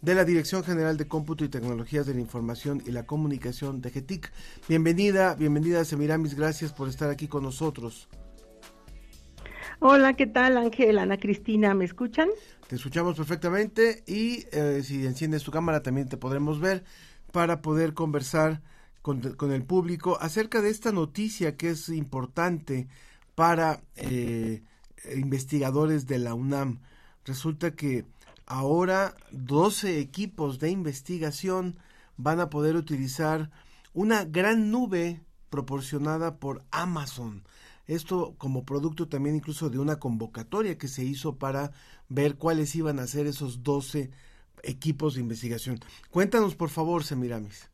[0.00, 3.90] de la Dirección General de Cómputo y Tecnologías de la Información y la Comunicación de
[3.90, 4.30] GETIC.
[4.68, 8.08] Bienvenida, bienvenida Semiramis, gracias por estar aquí con nosotros.
[9.80, 11.74] Hola, ¿qué tal Ángel, Ana Cristina?
[11.74, 12.28] ¿Me escuchan?
[12.68, 16.84] Te escuchamos perfectamente y eh, si enciendes tu cámara también te podremos ver
[17.32, 18.60] para poder conversar
[19.02, 22.88] con, el público acerca de esta noticia que es importante
[23.34, 24.62] para eh,
[25.14, 26.80] investigadores de la UNAM.
[27.24, 28.04] Resulta que
[28.48, 31.76] ahora 12 equipos de investigación
[32.16, 33.50] van a poder utilizar
[33.92, 37.44] una gran nube proporcionada por Amazon.
[37.86, 41.72] Esto como producto también incluso de una convocatoria que se hizo para
[42.08, 44.10] ver cuáles iban a ser esos 12
[44.62, 45.78] equipos de investigación.
[46.10, 47.70] Cuéntanos por favor, Semiramis.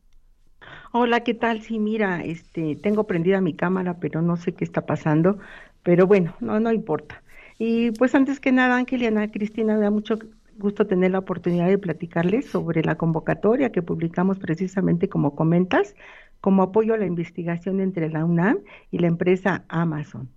[0.91, 1.61] Hola, ¿qué tal?
[1.61, 5.39] Sí, mira, este, tengo prendida mi cámara, pero no sé qué está pasando,
[5.83, 7.21] pero bueno, no, no importa.
[7.57, 10.17] Y pues antes que nada, Ángel y Ana Cristina, me mucho
[10.57, 15.95] gusto tener la oportunidad de platicarles sobre la convocatoria que publicamos precisamente como comentas,
[16.41, 18.59] como apoyo a la investigación entre la UNAM
[18.91, 20.29] y la empresa Amazon.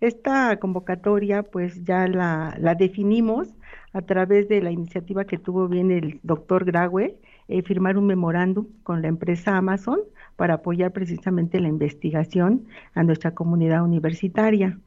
[0.00, 3.54] Esta convocatoria pues ya la, definimos
[3.92, 7.18] a través de la iniciativa que tuvo bien el doctor Graue
[7.48, 10.00] eh, firmar un memorándum con la empresa Amazon
[10.36, 14.78] para apoyar precisamente la investigación a nuestra comunidad universitaria.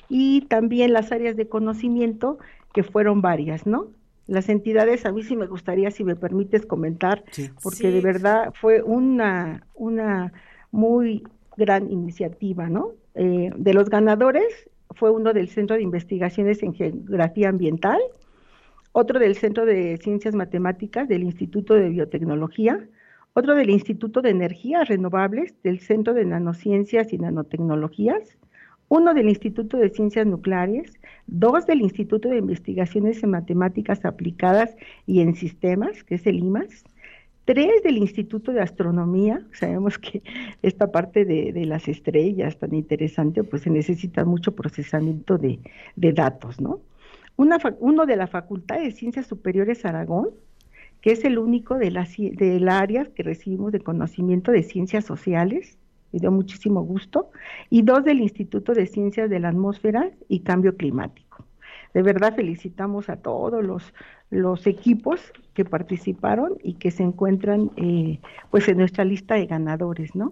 [0.09, 2.39] y también las áreas de conocimiento
[2.73, 3.89] que fueron varias, ¿no?
[4.27, 7.25] Las entidades, a mí sí me gustaría, si me permites comentar,
[7.63, 10.33] porque de verdad fue una, una
[10.71, 11.25] muy
[11.57, 12.93] gran iniciativa, ¿no?
[13.17, 17.99] Eh, de los ganadores fue uno del Centro de Investigaciones en Geografía Ambiental,
[18.93, 22.89] otro del Centro de Ciencias Matemáticas del Instituto de Biotecnología,
[23.35, 28.37] otro del Instituto de Energías Renovables del Centro de Nanociencias y Nanotecnologías,
[28.89, 30.93] uno del Instituto de Ciencias Nucleares,
[31.29, 34.77] dos del Instituto de Investigaciones en Matemáticas Aplicadas
[35.07, 36.85] y en Sistemas, que es el IMAS,
[37.53, 40.23] tres del Instituto de Astronomía, sabemos que
[40.63, 45.59] esta parte de, las estrellas tan interesante, pues se necesita mucho procesamiento de,
[45.97, 46.81] datos, ¿no?
[47.35, 50.29] Uno de la Facultad de Ciencias Superiores Aragón,
[51.01, 55.77] que es el único de las del área que recibimos de conocimiento de ciencias sociales,
[56.13, 57.33] me dio muchísimo gusto,
[57.69, 61.30] y dos del Instituto de Ciencias de la Atmósfera y Cambio Climático.
[61.95, 63.93] De verdad felicitamos a todos los,
[64.31, 65.21] los equipos
[65.55, 70.31] que participaron y que se encuentran eh, pues en nuestra lista de ganadores, ¿no?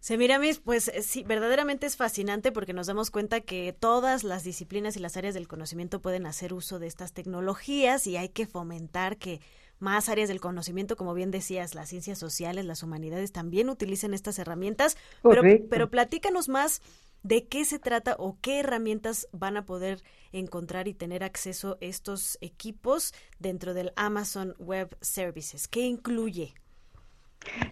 [0.00, 4.96] Semiramis, pues eh, sí, verdaderamente es fascinante porque nos damos cuenta que todas las disciplinas
[4.96, 9.18] y las áreas del conocimiento pueden hacer uso de estas tecnologías y hay que fomentar
[9.18, 9.40] que
[9.78, 14.38] más áreas del conocimiento, como bien decías, las ciencias sociales, las humanidades también utilicen estas
[14.38, 14.96] herramientas.
[15.22, 16.82] Pero, pero platícanos más
[17.22, 20.02] de qué se trata o qué herramientas van a poder
[20.32, 25.68] encontrar y tener acceso estos equipos dentro del Amazon Web Services.
[25.68, 26.54] ¿Qué incluye?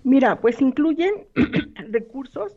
[0.04, 1.12] Mira, pues incluyen
[1.90, 2.56] recursos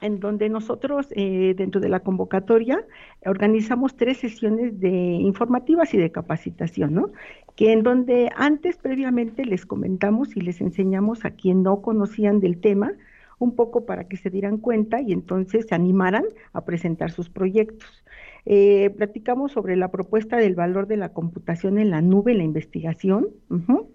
[0.00, 2.84] en donde nosotros eh, dentro de la convocatoria
[3.24, 7.10] organizamos tres sesiones de informativas y de capacitación, ¿no?
[7.54, 12.60] Que en donde antes previamente les comentamos y les enseñamos a quien no conocían del
[12.60, 12.92] tema
[13.38, 18.04] un poco para que se dieran cuenta y entonces se animaran a presentar sus proyectos.
[18.46, 22.44] Eh, platicamos sobre la propuesta del valor de la computación en la nube en la
[22.44, 23.28] investigación,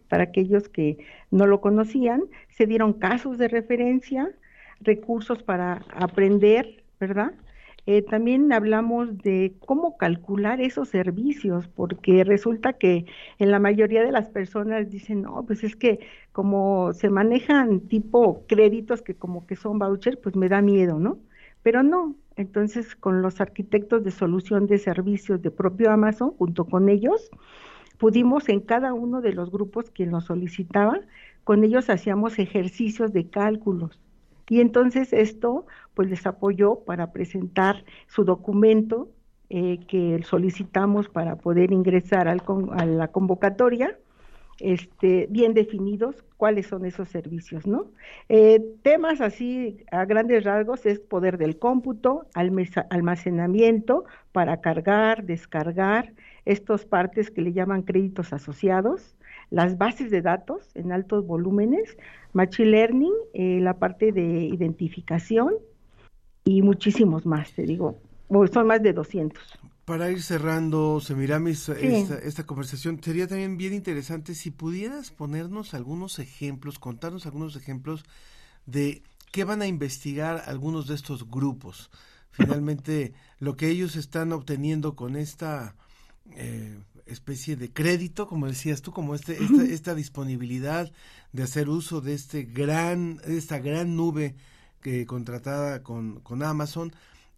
[0.10, 0.98] para aquellos que
[1.32, 4.30] no lo conocían, se dieron casos de referencia,
[4.82, 7.34] recursos para aprender, ¿verdad?
[7.88, 13.06] Eh, también hablamos de cómo calcular esos servicios, porque resulta que
[13.40, 16.00] en la mayoría de las personas dicen, no, pues es que
[16.32, 21.20] como se manejan tipo créditos que como que son vouchers, pues me da miedo, ¿no?
[21.64, 26.88] Pero no, entonces con los arquitectos de solución de servicios de propio Amazon, junto con
[26.90, 27.32] ellos,
[27.98, 31.02] pudimos en cada uno de los grupos que nos solicitaban,
[31.44, 34.00] con ellos hacíamos ejercicios de cálculos
[34.50, 39.10] y entonces esto pues les apoyó para presentar su documento
[39.50, 43.98] eh, que solicitamos para poder ingresar al a la convocatoria,
[44.62, 47.92] este, bien definidos cuáles son esos servicios, ¿no?
[48.30, 56.14] Eh, temas así a grandes rasgos es poder del cómputo, almacenamiento para cargar, descargar,
[56.46, 59.16] estos partes que le llaman créditos asociados,
[59.52, 61.98] las bases de datos en altos volúmenes,
[62.34, 65.54] Machine Learning, eh, la parte de identificación
[66.44, 68.00] y muchísimos más, te digo,
[68.52, 69.44] son más de 200.
[69.86, 76.18] Para ir cerrando, Semiramis, esta, esta conversación, sería también bien interesante si pudieras ponernos algunos
[76.20, 78.06] ejemplos, contarnos algunos ejemplos
[78.66, 81.92] de ¿qué van a investigar algunos de estos grupos?
[82.32, 85.76] Finalmente, lo que ellos están obteniendo con esta
[86.36, 86.80] eh,
[87.12, 90.92] especie de crédito, como decías tú, como este, esta, esta, disponibilidad
[91.32, 94.36] de hacer uso de este gran, esta gran nube
[94.82, 96.94] que contratada con, con Amazon,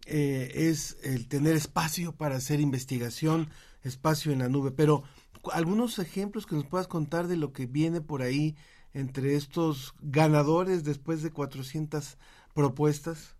[0.06, 3.50] eh, es el tener espacio para hacer investigación,
[3.82, 4.70] espacio en la nube.
[4.70, 5.04] Pero
[5.52, 8.56] algunos ejemplos que nos puedas contar de lo que viene por ahí
[8.92, 12.18] entre estos ganadores después de 400
[12.54, 13.34] propuestas.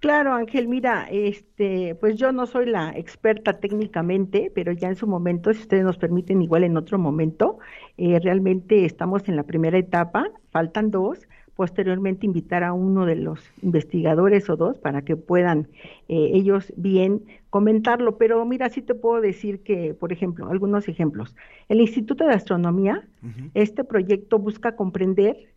[0.00, 5.06] Claro, Ángel, mira, este, pues yo no soy la experta técnicamente, pero ya en su
[5.06, 7.58] momento, si ustedes nos permiten, igual en otro momento,
[7.96, 11.26] eh, realmente estamos en la primera etapa, faltan dos,
[11.56, 15.68] posteriormente invitar a uno de los investigadores o dos para que puedan
[16.08, 18.18] eh, ellos bien comentarlo.
[18.18, 21.34] Pero mira, sí te puedo decir que, por ejemplo, algunos ejemplos.
[21.70, 23.08] El Instituto de Astronomía,
[23.54, 25.48] este proyecto busca comprender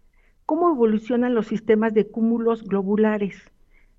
[0.45, 3.51] cómo evolucionan los sistemas de cúmulos globulares,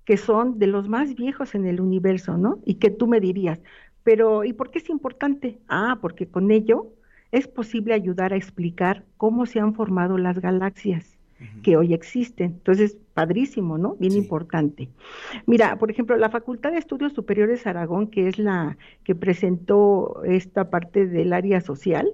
[0.05, 2.59] que son de los más viejos en el universo, ¿no?
[2.65, 3.59] Y que tú me dirías,
[4.03, 5.59] pero ¿y por qué es importante?
[5.67, 6.87] Ah, porque con ello
[7.31, 11.17] es posible ayudar a explicar cómo se han formado las galaxias
[11.63, 12.51] que hoy existen.
[12.51, 13.95] Entonces, padrísimo, ¿no?
[13.95, 14.89] Bien importante.
[15.47, 20.69] Mira, por ejemplo, la Facultad de Estudios Superiores Aragón, que es la que presentó esta
[20.69, 22.11] parte del área social,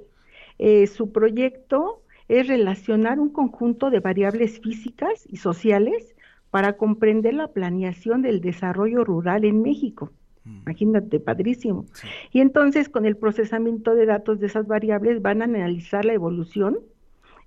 [0.59, 6.15] eh, su proyecto es relacionar un conjunto de variables físicas y sociales
[6.49, 10.11] para comprender la planeación del desarrollo rural en México.
[10.43, 10.61] Mm.
[10.63, 11.85] Imagínate, padrísimo.
[12.31, 16.79] Y entonces, con el procesamiento de datos de esas variables, van a analizar la evolución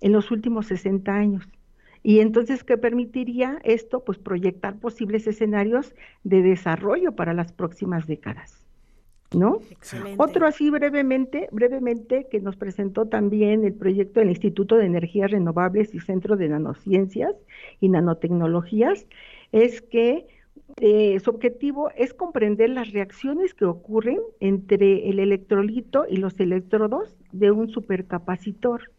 [0.00, 1.48] en los últimos 60 años.
[2.02, 4.04] Y entonces, ¿qué permitiría esto?
[4.04, 5.94] Pues proyectar posibles escenarios
[6.24, 8.59] de desarrollo para las próximas décadas.
[9.32, 9.60] ¿No?
[10.16, 15.94] Otro así brevemente, brevemente, que nos presentó también el proyecto del Instituto de Energías Renovables
[15.94, 17.36] y Centro de Nanociencias
[17.80, 19.06] y Nanotecnologías,
[19.52, 20.26] es que
[20.80, 27.16] eh, su objetivo es comprender las reacciones que ocurren entre el electrolito y los electrodos
[27.30, 28.90] de un supercapacitor.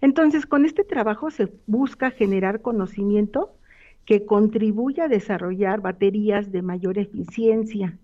[0.00, 3.54] Entonces, con este trabajo se busca generar conocimiento
[4.04, 7.98] que contribuya a desarrollar baterías de mayor eficiencia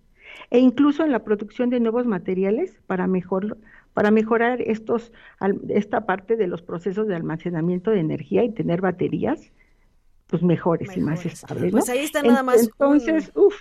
[0.51, 3.59] e incluso en la producción de nuevos materiales para mejor
[3.95, 5.13] para mejorar estos
[5.69, 9.53] esta parte de los procesos de almacenamiento de energía y tener baterías
[10.31, 11.73] pues mejores, y más estables.
[11.73, 12.63] Pues ahí está nada más.
[12.63, 13.57] Entonces, uff,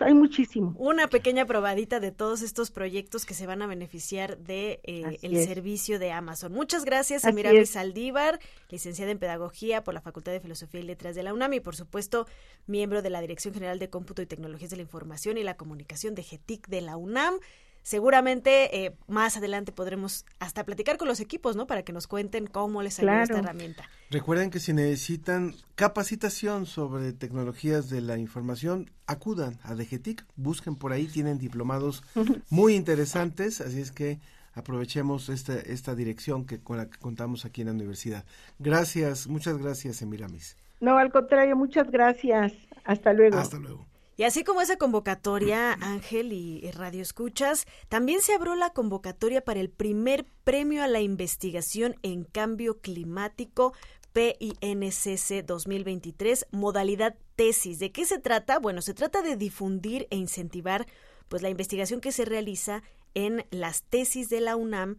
[0.00, 0.74] hay muchísimo.
[0.78, 5.44] Una pequeña probadita de todos estos proyectos que se van a beneficiar de eh, el
[5.44, 6.52] servicio de Amazon.
[6.52, 11.22] Muchas gracias, Emira Saldívar, licenciada en Pedagogía por la Facultad de Filosofía y Letras de
[11.22, 12.26] la UNAM y, por supuesto,
[12.66, 16.14] miembro de la Dirección General de Cómputo y Tecnologías de la Información y la Comunicación
[16.14, 17.34] de GETIC de la UNAM
[17.82, 21.66] seguramente eh, más adelante podremos hasta platicar con los equipos, ¿no?
[21.66, 23.88] Para que nos cuenten cómo les ayuda esta herramienta.
[24.10, 30.92] Recuerden que si necesitan capacitación sobre tecnologías de la información, acudan a DGTIC, busquen por
[30.92, 32.02] ahí, tienen diplomados
[32.50, 34.20] muy interesantes, así es que
[34.52, 38.24] aprovechemos esta, esta dirección que con la que contamos aquí en la universidad.
[38.58, 40.56] Gracias, muchas gracias, Emiramis.
[40.80, 42.52] No, al contrario, muchas gracias.
[42.84, 43.36] Hasta luego.
[43.38, 43.89] Hasta luego.
[44.20, 49.60] Y así como esa convocatoria, Ángel y, Radio Escuchas, también se abrió la convocatoria para
[49.60, 53.72] el primer premio a la investigación en cambio climático
[54.12, 57.78] PINCC 2023, modalidad tesis.
[57.78, 58.58] ¿De qué se trata?
[58.58, 60.86] Bueno, se trata de difundir e incentivar
[61.30, 62.82] pues la investigación que se realiza
[63.14, 64.98] en las tesis de la UNAM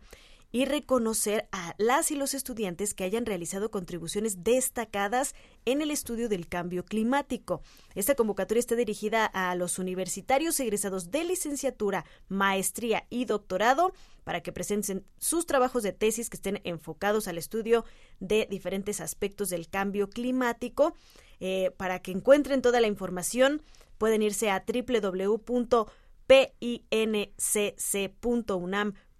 [0.51, 5.33] y reconocer a las y los estudiantes que hayan realizado contribuciones destacadas
[5.65, 7.61] en el estudio del cambio climático.
[7.95, 13.93] Esta convocatoria está dirigida a los universitarios egresados de licenciatura, maestría y doctorado
[14.23, 17.85] para que presenten sus trabajos de tesis que estén enfocados al estudio
[18.19, 20.95] de diferentes aspectos del cambio climático.
[21.39, 23.63] Eh, para que encuentren toda la información,
[23.97, 25.73] pueden irse a www.pincc.unam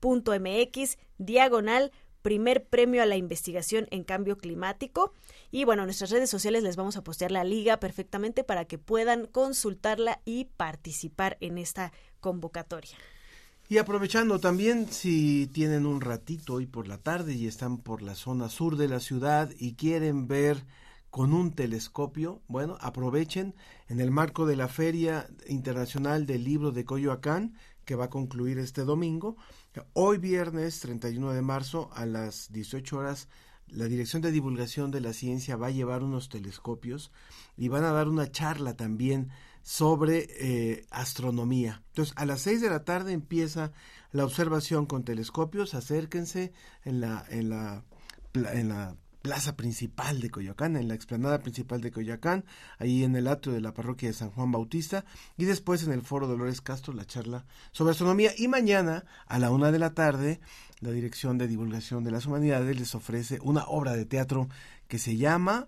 [0.02, 1.92] mx diagonal
[2.22, 5.14] primer premio a la investigación en cambio climático.
[5.52, 8.78] Y bueno, en nuestras redes sociales les vamos a postear la liga perfectamente para que
[8.78, 12.98] puedan consultarla y participar en esta convocatoria.
[13.70, 18.16] Y aprovechando también, si tienen un ratito hoy por la tarde y están por la
[18.16, 20.66] zona sur de la ciudad y quieren ver
[21.12, 23.54] con un telescopio, bueno, aprovechen
[23.90, 27.54] en el marco de la Feria Internacional del Libro de Coyoacán,
[27.86, 29.36] que va a concluir este domingo.
[29.94, 33.28] Hoy viernes 31 de marzo a las 18 horas
[33.68, 37.12] la Dirección de Divulgación de la Ciencia va a llevar unos telescopios
[37.56, 39.30] y van a dar una charla también
[39.64, 41.84] sobre eh, astronomía.
[41.88, 43.72] Entonces, a las 6 de la tarde empieza
[44.12, 45.74] la observación con telescopios.
[45.74, 46.52] Acérquense
[46.84, 47.86] en la, en la,
[48.34, 52.46] en la plaza principal de Coyoacán, en la explanada principal de Coyoacán,
[52.80, 55.06] ahí en el atrio de la parroquia de San Juan Bautista,
[55.38, 58.32] y después en el foro Dolores Castro la charla sobre astronomía.
[58.38, 60.40] Y mañana, a la una de la tarde,
[60.80, 64.50] la Dirección de Divulgación de las Humanidades les ofrece una obra de teatro
[64.88, 65.68] que se llama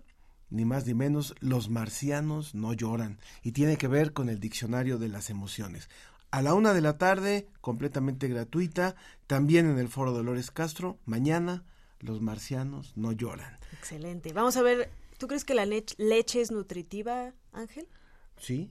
[0.50, 4.98] ni más ni menos, Los marcianos no lloran, y tiene que ver con el diccionario
[4.98, 5.88] de las emociones.
[6.30, 8.94] A la una de la tarde, completamente gratuita,
[9.26, 11.64] también en el Foro Dolores Castro, mañana,
[12.04, 13.58] Los marcianos no lloran.
[13.72, 14.34] Excelente.
[14.34, 17.88] Vamos a ver, ¿tú crees que la leche es nutritiva, Ángel?
[18.36, 18.70] Sí.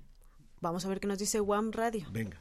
[0.61, 2.05] Vamos a ver qué nos dice WAM Radio.
[2.11, 2.39] Venga.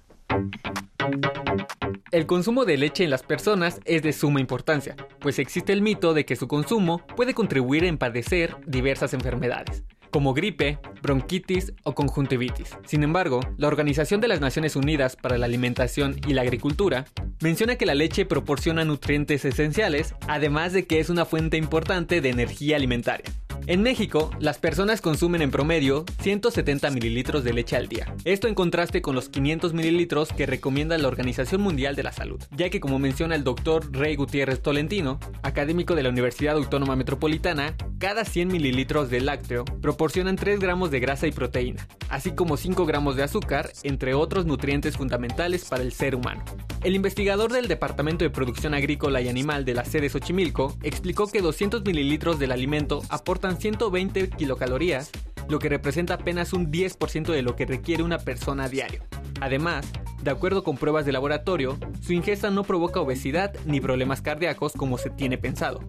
[2.10, 6.12] El consumo de leche en las personas es de suma importancia, pues existe el mito
[6.12, 12.76] de que su consumo puede contribuir en padecer diversas enfermedades, como gripe, bronquitis o conjuntivitis.
[12.86, 17.06] Sin embargo, la Organización de las Naciones Unidas para la Alimentación y la Agricultura
[17.40, 22.28] menciona que la leche proporciona nutrientes esenciales, además de que es una fuente importante de
[22.28, 23.24] energía alimentaria.
[23.66, 28.14] En México, las personas consumen en promedio 170 mililitros de leche al día.
[28.24, 32.42] Esto en contraste con los 500 mililitros que recomienda la Organización Mundial de la Salud,
[32.50, 37.76] ya que como menciona el doctor Rey Gutiérrez Tolentino, académico de la Universidad Autónoma Metropolitana,
[37.98, 42.84] cada 100 mililitros de lácteo proporcionan 3 gramos de grasa y proteína, así como 5
[42.84, 46.44] gramos de azúcar, entre otros nutrientes fundamentales para el ser humano.
[46.82, 51.40] El investigador del Departamento de Producción Agrícola y Animal de la sede Xochimilco explicó que
[51.40, 55.10] 200 mililitros del alimento aportan 120 kilocalorías,
[55.48, 59.02] lo que representa apenas un 10% de lo que requiere una persona diario.
[59.40, 59.86] Además,
[60.22, 64.96] de acuerdo con pruebas de laboratorio, su ingesta no provoca obesidad ni problemas cardíacos como
[64.96, 65.80] se tiene pensado.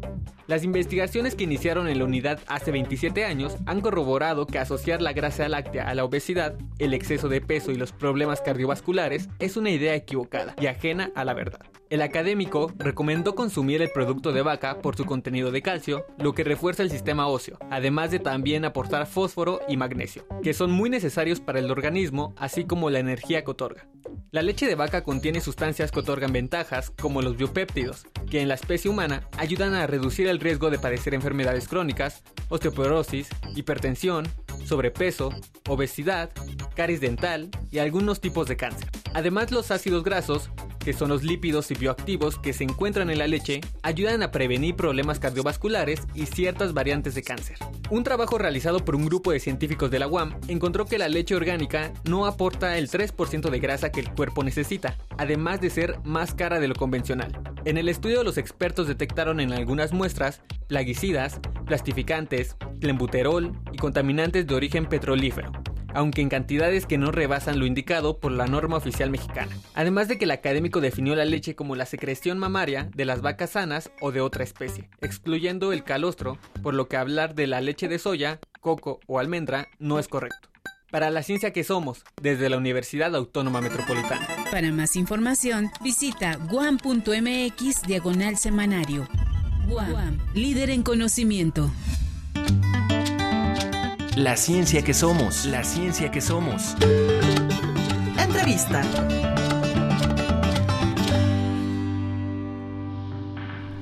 [0.47, 5.14] Las investigaciones que iniciaron en la unidad hace 27 años han corroborado que asociar la
[5.14, 9.70] grasa láctea a la obesidad, el exceso de peso y los problemas cardiovasculares es una
[9.70, 11.61] idea equivocada y ajena a la verdad.
[11.93, 16.43] El académico recomendó consumir el producto de vaca por su contenido de calcio, lo que
[16.43, 21.39] refuerza el sistema óseo, además de también aportar fósforo y magnesio, que son muy necesarios
[21.39, 23.85] para el organismo, así como la energía que otorga.
[24.31, 28.55] La leche de vaca contiene sustancias que otorgan ventajas, como los biopéptidos, que en la
[28.55, 34.27] especie humana ayudan a reducir el riesgo de padecer enfermedades crónicas, osteoporosis, hipertensión,
[34.65, 35.31] sobrepeso,
[35.67, 36.29] obesidad,
[36.75, 38.89] caries dental y algunos tipos de cáncer.
[39.13, 40.49] Además, los ácidos grasos
[40.83, 44.75] que son los lípidos y bioactivos que se encuentran en la leche, ayudan a prevenir
[44.75, 47.57] problemas cardiovasculares y ciertas variantes de cáncer.
[47.89, 51.35] Un trabajo realizado por un grupo de científicos de la UAM encontró que la leche
[51.35, 56.33] orgánica no aporta el 3% de grasa que el cuerpo necesita, además de ser más
[56.33, 57.39] cara de lo convencional.
[57.65, 64.55] En el estudio los expertos detectaron en algunas muestras plaguicidas, plastificantes, clenbuterol y contaminantes de
[64.55, 65.51] origen petrolífero
[65.93, 69.55] aunque en cantidades que no rebasan lo indicado por la norma oficial mexicana.
[69.73, 73.51] Además de que el académico definió la leche como la secreción mamaria de las vacas
[73.51, 77.87] sanas o de otra especie, excluyendo el calostro, por lo que hablar de la leche
[77.87, 80.49] de soya, coco o almendra no es correcto.
[80.91, 84.27] Para la ciencia que somos, desde la Universidad Autónoma Metropolitana.
[84.51, 89.07] Para más información, visita guam.mx diagonal semanario.
[89.67, 91.71] Guam, líder en conocimiento.
[94.16, 96.76] La ciencia que somos, la ciencia que somos.
[98.16, 98.84] Entrevista.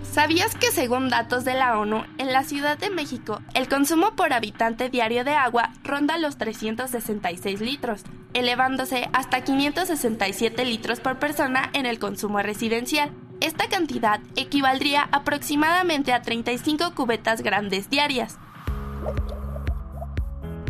[0.10, 4.32] ¿Sabías que según datos de la ONU, en la Ciudad de México, el consumo por
[4.32, 8.04] habitante diario de agua ronda los 366 litros,
[8.34, 13.12] elevándose hasta 567 litros por persona en el consumo residencial?
[13.42, 18.38] Esta cantidad equivaldría aproximadamente a 35 cubetas grandes diarias.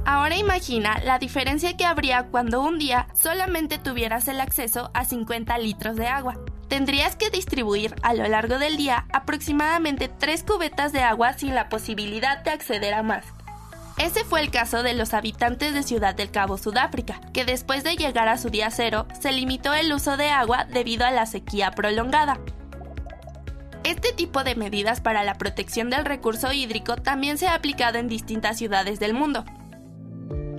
[0.03, 5.57] Ahora imagina la diferencia que habría cuando un día solamente tuvieras el acceso a 50
[5.59, 6.39] litros de agua.
[6.67, 11.69] Tendrías que distribuir a lo largo del día aproximadamente 3 cubetas de agua sin la
[11.69, 13.25] posibilidad de acceder a más.
[13.97, 17.95] Ese fue el caso de los habitantes de Ciudad del Cabo, Sudáfrica, que después de
[17.95, 21.71] llegar a su día cero se limitó el uso de agua debido a la sequía
[21.71, 22.39] prolongada.
[23.83, 28.07] Este tipo de medidas para la protección del recurso hídrico también se ha aplicado en
[28.07, 29.45] distintas ciudades del mundo,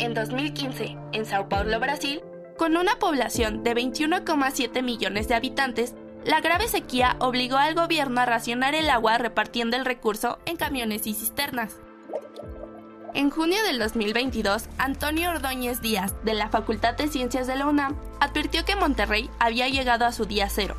[0.03, 2.23] en 2015, en Sao Paulo, Brasil,
[2.59, 5.95] con una población de 21,7 millones de habitantes,
[6.25, 11.07] la grave sequía obligó al gobierno a racionar el agua repartiendo el recurso en camiones
[11.07, 11.77] y cisternas.
[13.15, 17.97] En junio del 2022, Antonio Ordóñez Díaz, de la Facultad de Ciencias de la UNAM,
[18.19, 20.77] advirtió que Monterrey había llegado a su día cero.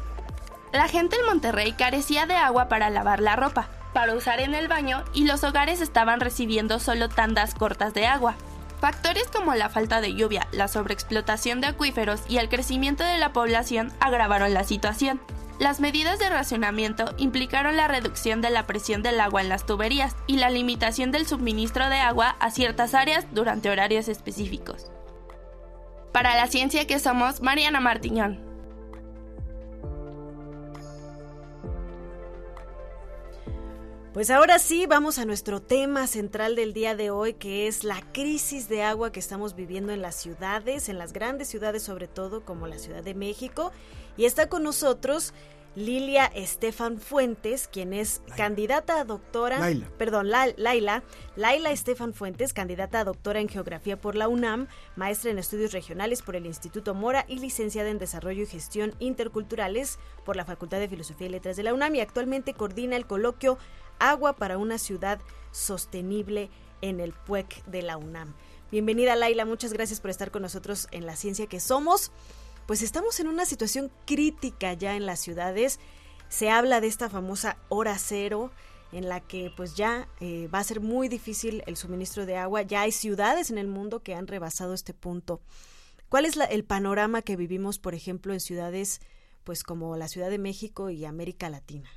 [0.74, 4.68] La gente en Monterrey carecía de agua para lavar la ropa, para usar en el
[4.68, 8.36] baño y los hogares estaban recibiendo solo tandas cortas de agua,
[8.84, 13.32] Factores como la falta de lluvia, la sobreexplotación de acuíferos y el crecimiento de la
[13.32, 15.22] población agravaron la situación.
[15.58, 20.18] Las medidas de racionamiento implicaron la reducción de la presión del agua en las tuberías
[20.28, 24.92] y la limitación del suministro de agua a ciertas áreas durante horarios específicos.
[26.12, 28.53] Para la ciencia que somos, Mariana Martiñón.
[34.14, 38.00] Pues ahora sí, vamos a nuestro tema central del día de hoy, que es la
[38.14, 42.46] crisis de agua que estamos viviendo en las ciudades, en las grandes ciudades sobre todo,
[42.46, 43.72] como la Ciudad de México.
[44.16, 45.34] Y está con nosotros
[45.76, 49.88] Lilia Estefan Fuentes, quien es candidata a doctora, Laila.
[49.98, 51.02] perdón, La- Laila,
[51.36, 56.22] Laila Estefan Fuentes, candidata a doctora en geografía por la UNAM, maestra en estudios regionales
[56.22, 60.90] por el Instituto Mora y licenciada en desarrollo y gestión interculturales por la Facultad de
[60.90, 63.58] Filosofía y Letras de la UNAM y actualmente coordina el coloquio
[63.98, 65.20] Agua para una ciudad
[65.52, 66.50] sostenible
[66.82, 68.36] en el PUEC de la UNAM.
[68.72, 72.12] Bienvenida Laila, muchas gracias por estar con nosotros en La Ciencia que Somos.
[72.66, 75.80] Pues estamos en una situación crítica ya en las ciudades.
[76.30, 78.52] Se habla de esta famosa hora cero
[78.92, 82.62] en la que pues ya eh, va a ser muy difícil el suministro de agua.
[82.62, 85.42] Ya hay ciudades en el mundo que han rebasado este punto.
[86.10, 89.02] ¿Cuál es la- el panorama que vivimos, por ejemplo, en ciudades
[89.44, 91.90] pues como la Ciudad de México y América Latina?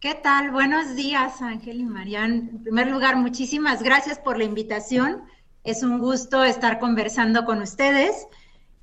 [0.00, 0.50] ¿Qué tal?
[0.50, 2.48] Buenos días, Ángel y Marian.
[2.50, 5.22] En primer lugar, muchísimas gracias por la invitación.
[5.64, 8.26] Es un gusto estar conversando con ustedes.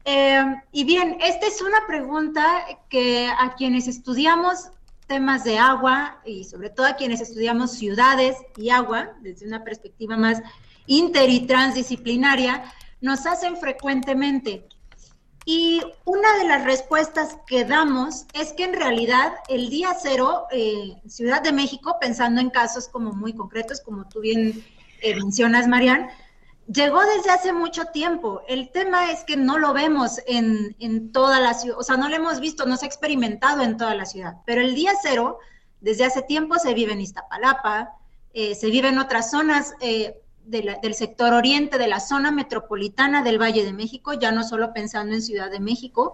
[0.05, 4.71] Eh, y bien, esta es una pregunta que a quienes estudiamos
[5.07, 10.15] temas de agua y sobre todo a quienes estudiamos ciudades y agua desde una perspectiva
[10.15, 10.41] más
[10.85, 12.63] inter y transdisciplinaria,
[13.01, 14.67] nos hacen frecuentemente.
[15.45, 20.93] Y una de las respuestas que damos es que en realidad el día cero, eh,
[21.07, 24.63] Ciudad de México, pensando en casos como muy concretos, como tú bien
[25.01, 26.09] eh, mencionas, Marian,
[26.71, 28.41] llegó desde hace mucho tiempo.
[28.47, 32.09] El tema es que no lo vemos en, en toda la ciudad, o sea, no
[32.09, 34.37] lo hemos visto, no se ha experimentado en toda la ciudad.
[34.45, 35.39] Pero el día cero,
[35.81, 37.95] desde hace tiempo, se vive en Iztapalapa,
[38.33, 43.39] eh, se vive en otras zonas eh, del sector oriente, de la zona metropolitana del
[43.39, 46.13] Valle de México, ya no solo pensando en Ciudad de México,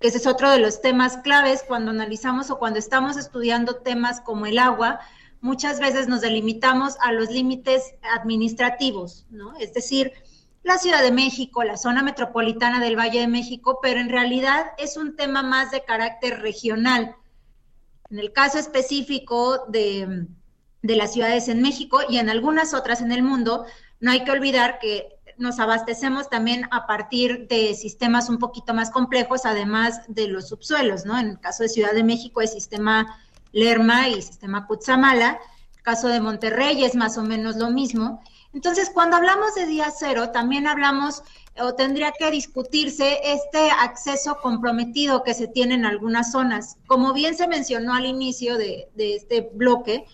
[0.00, 4.20] que ese es otro de los temas claves cuando analizamos o cuando estamos estudiando temas
[4.20, 5.00] como el agua,
[5.44, 9.54] muchas veces nos delimitamos a los límites administrativos, ¿no?
[9.58, 10.14] Es decir,
[10.62, 14.96] la Ciudad de México, la zona metropolitana del Valle de México, pero en realidad es
[14.96, 17.14] un tema más de carácter regional.
[18.08, 20.26] En el caso específico de,
[20.80, 23.66] de las ciudades en México y en algunas otras en el mundo,
[24.00, 28.90] no hay que olvidar que nos abastecemos también a partir de sistemas un poquito más
[28.90, 31.18] complejos, además de los subsuelos, ¿no?
[31.18, 33.18] En el caso de Ciudad de México, el sistema
[33.54, 35.38] Lerma y sistema Cutzamala.
[35.82, 38.22] Caso de Monterrey es más o menos lo mismo.
[38.52, 41.22] Entonces, cuando hablamos de día cero, también hablamos
[41.60, 46.78] o tendría que discutirse este acceso comprometido que se tiene en algunas zonas.
[46.86, 50.04] Como bien se mencionó al inicio de, este bloque,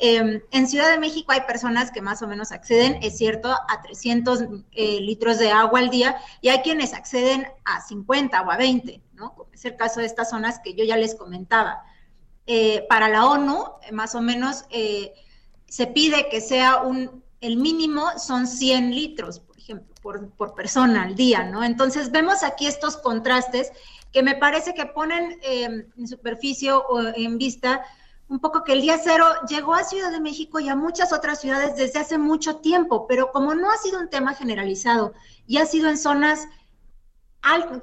[0.00, 3.82] eh, en Ciudad de México hay personas que más o menos acceden, es cierto, a
[3.82, 8.56] 300 eh, litros de agua al día y hay quienes acceden a 50 o a
[8.56, 9.34] 20, ¿no?
[9.34, 11.82] Como es el caso de estas zonas que yo ya les comentaba.
[12.50, 15.12] Eh, para la ONU, más o menos, eh,
[15.66, 19.94] se pide que sea un, el mínimo son 100 litros, por ejemplo,
[20.34, 21.62] por, persona al día, ¿no?
[21.62, 23.70] Entonces vemos aquí estos contrastes
[24.12, 27.82] que me parece que ponen eh, en superficie o en vista
[28.28, 31.42] un poco que el día cero llegó a Ciudad de México y a muchas otras
[31.42, 35.12] ciudades desde hace mucho tiempo, pero como no ha sido un tema generalizado
[35.46, 36.48] y ha sido en zonas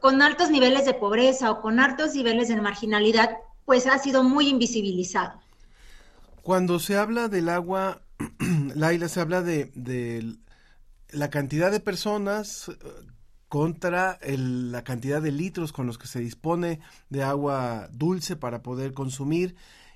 [0.02, 4.48] con altos niveles de pobreza o con altos niveles de marginalidad, pues ha sido muy
[4.50, 5.40] invisibilizado.
[6.42, 8.02] Cuando se habla del agua,
[8.76, 10.36] Laila, se habla de, de
[11.10, 12.74] la cantidad de personas eh,
[13.50, 18.62] contra el- la cantidad de litros con los que se dispone de agua dulce para
[18.62, 19.56] poder consumir.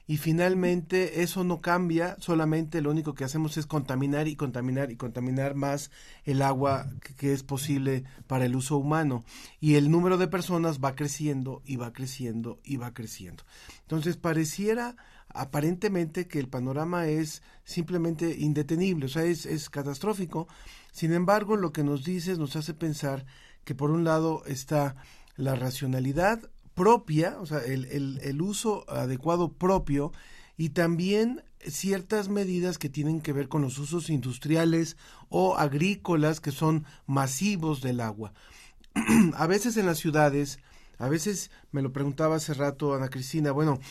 [0.09, 4.95] Y finalmente eso no cambia, solamente lo único que hacemos es contaminar y contaminar y
[4.95, 5.91] contaminar más
[6.23, 9.23] el agua que, es posible para el uso humano.
[9.59, 13.43] Y el número de personas va creciendo y va creciendo y va creciendo.
[13.81, 14.95] Entonces pareciera
[15.27, 20.47] aparentemente que el panorama es simplemente indetenible, o sea, es, es catastrófico.
[20.91, 23.27] Sin embargo, lo que nos dices nos hace pensar
[23.63, 24.95] que por un lado está
[25.35, 26.49] la racionalidad
[26.79, 30.13] propia, o sea, el, el, el uso adecuado propio
[30.55, 34.95] y también ciertas medidas que tienen que ver con los usos industriales
[35.27, 38.33] o agrícolas que son masivos del agua.
[39.35, 40.59] a veces en las ciudades,
[40.99, 43.81] a veces me lo preguntaba hace rato Ana Cristina, bueno,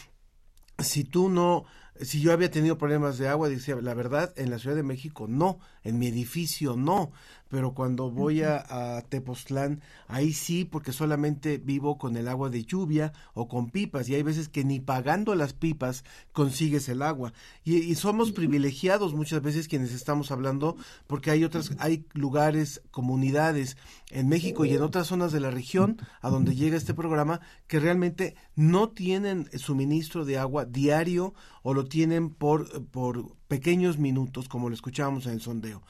[0.78, 1.66] si tú no,
[2.00, 5.26] si yo había tenido problemas de agua, decía, la verdad, en la Ciudad de México
[5.28, 7.12] no, en mi edificio no,
[7.48, 12.64] pero cuando voy a, a, Tepoztlán, ahí sí, porque solamente vivo con el agua de
[12.64, 17.32] lluvia o con pipas, y hay veces que ni pagando las pipas consigues el agua.
[17.64, 20.76] Y, somos privilegiados muchas veces quienes estamos hablando,
[21.06, 23.76] porque hay otras, hay lugares, comunidades
[24.10, 27.80] en México y en otras zonas de la región a donde llega este programa que
[27.80, 34.68] realmente no tienen suministro de agua diario o lo tienen por, por pequeños minutos, como
[34.68, 35.82] lo escuchábamos en el sondeo.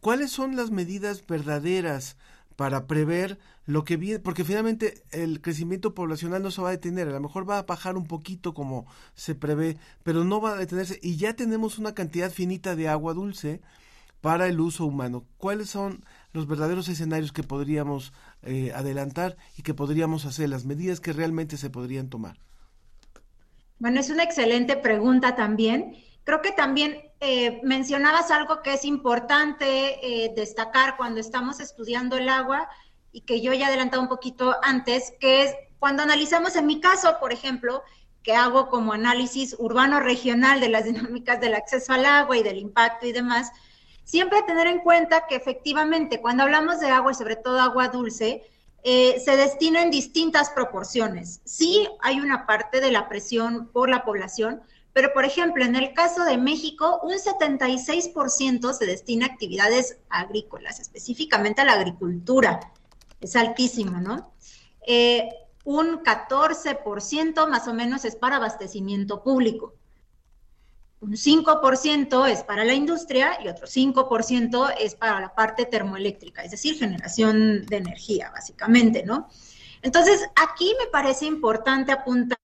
[0.00, 2.16] ¿Cuáles son las medidas verdaderas
[2.56, 4.18] para prever lo que viene?
[4.18, 7.62] Porque finalmente el crecimiento poblacional no se va a detener, a lo mejor va a
[7.64, 11.94] bajar un poquito como se prevé, pero no va a detenerse y ya tenemos una
[11.94, 13.60] cantidad finita de agua dulce
[14.20, 15.24] para el uso humano.
[15.36, 21.00] ¿Cuáles son los verdaderos escenarios que podríamos eh, adelantar y que podríamos hacer, las medidas
[21.00, 22.38] que realmente se podrían tomar?
[23.78, 25.96] Bueno, es una excelente pregunta también.
[26.24, 32.30] Creo que también eh, mencionabas algo que es importante eh, destacar cuando estamos estudiando el
[32.30, 32.68] agua
[33.12, 36.80] y que yo ya he adelantado un poquito antes, que es cuando analizamos, en mi
[36.80, 37.82] caso, por ejemplo,
[38.22, 42.58] que hago como análisis urbano regional de las dinámicas del acceso al agua y del
[42.58, 43.52] impacto y demás,
[44.04, 48.42] siempre tener en cuenta que efectivamente cuando hablamos de agua y sobre todo agua dulce,
[48.82, 51.42] eh, se destina en distintas proporciones.
[51.44, 54.62] Sí hay una parte de la presión por la población,
[55.00, 60.78] pero, por ejemplo, en el caso de México, un 76% se destina a actividades agrícolas,
[60.78, 62.60] específicamente a la agricultura.
[63.18, 64.34] Es altísimo, ¿no?
[64.86, 65.26] Eh,
[65.64, 69.72] un 14% más o menos es para abastecimiento público.
[71.00, 76.50] Un 5% es para la industria y otro 5% es para la parte termoeléctrica, es
[76.50, 79.30] decir, generación de energía, básicamente, ¿no?
[79.80, 82.36] Entonces, aquí me parece importante apuntar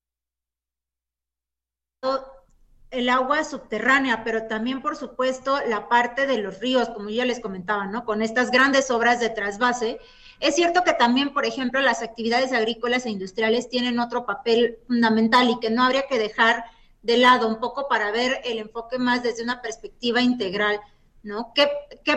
[2.90, 7.40] el agua subterránea, pero también, por supuesto, la parte de los ríos, como ya les
[7.40, 8.04] comentaba, ¿no?
[8.04, 9.98] Con estas grandes obras de trasvase.
[10.40, 15.50] Es cierto que también, por ejemplo, las actividades agrícolas e industriales tienen otro papel fundamental
[15.50, 16.64] y que no habría que dejar
[17.02, 20.80] de lado un poco para ver el enfoque más desde una perspectiva integral,
[21.22, 21.52] ¿no?
[21.54, 21.68] ¿Qué,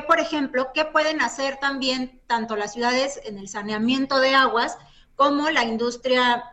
[0.01, 4.77] por ejemplo, qué pueden hacer también tanto las ciudades en el saneamiento de aguas,
[5.19, 6.45] como la industria,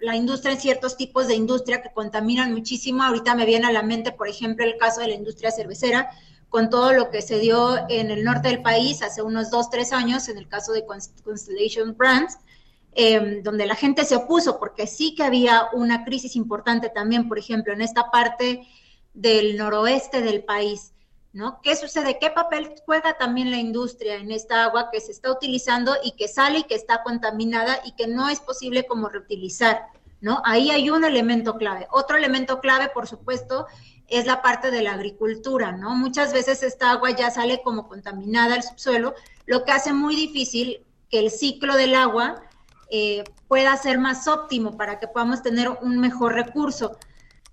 [0.00, 3.04] la industria en ciertos tipos de industria que contaminan muchísimo.
[3.04, 6.10] Ahorita me viene a la mente, por ejemplo, el caso de la industria cervecera,
[6.48, 9.92] con todo lo que se dio en el norte del país hace unos dos, tres
[9.92, 12.38] años, en el caso de Constellation Brands,
[12.96, 17.38] em, donde la gente se opuso porque sí que había una crisis importante también, por
[17.38, 18.66] ejemplo, en esta parte
[19.14, 20.92] del noroeste del país.
[21.32, 21.60] ¿No?
[21.62, 22.18] ¿Qué sucede?
[22.18, 26.28] ¿Qué papel juega también la industria en esta agua que se está utilizando y que
[26.28, 29.88] sale y que está contaminada y que no es posible como reutilizar,
[30.20, 30.40] ¿no?
[30.44, 31.86] Ahí hay un elemento clave.
[31.90, 33.66] Otro elemento clave, por supuesto,
[34.08, 35.94] es la parte de la agricultura, ¿no?
[35.94, 39.14] Muchas veces esta agua ya sale como contaminada al subsuelo,
[39.46, 42.42] lo que hace muy difícil que el ciclo del agua
[42.90, 46.96] eh, pueda ser más óptimo para que podamos tener un mejor recurso.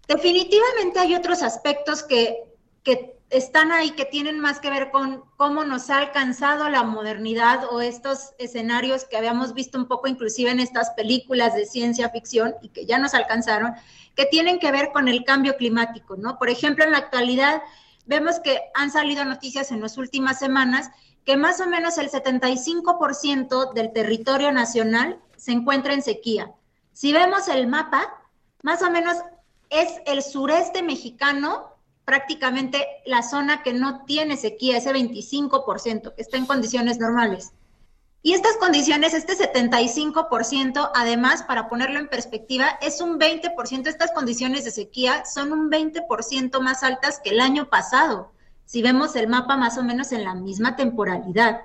[0.07, 2.53] Definitivamente hay otros aspectos que,
[2.83, 7.65] que están ahí que tienen más que ver con cómo nos ha alcanzado la modernidad
[7.71, 12.55] o estos escenarios que habíamos visto un poco inclusive en estas películas de ciencia ficción
[12.61, 13.73] y que ya nos alcanzaron,
[14.15, 16.37] que tienen que ver con el cambio climático, ¿no?
[16.37, 17.61] Por ejemplo, en la actualidad
[18.05, 20.91] vemos que han salido noticias en las últimas semanas
[21.25, 26.51] que más o menos el 75% del territorio nacional se encuentra en sequía.
[26.93, 28.21] Si vemos el mapa,
[28.61, 29.17] más o menos
[29.71, 31.74] es el sureste mexicano
[32.05, 37.51] prácticamente la zona que no tiene sequía, ese 25%, que está en condiciones normales.
[38.21, 44.65] Y estas condiciones, este 75%, además, para ponerlo en perspectiva, es un 20%, estas condiciones
[44.65, 48.31] de sequía son un 20% más altas que el año pasado,
[48.65, 51.61] si vemos el mapa más o menos en la misma temporalidad.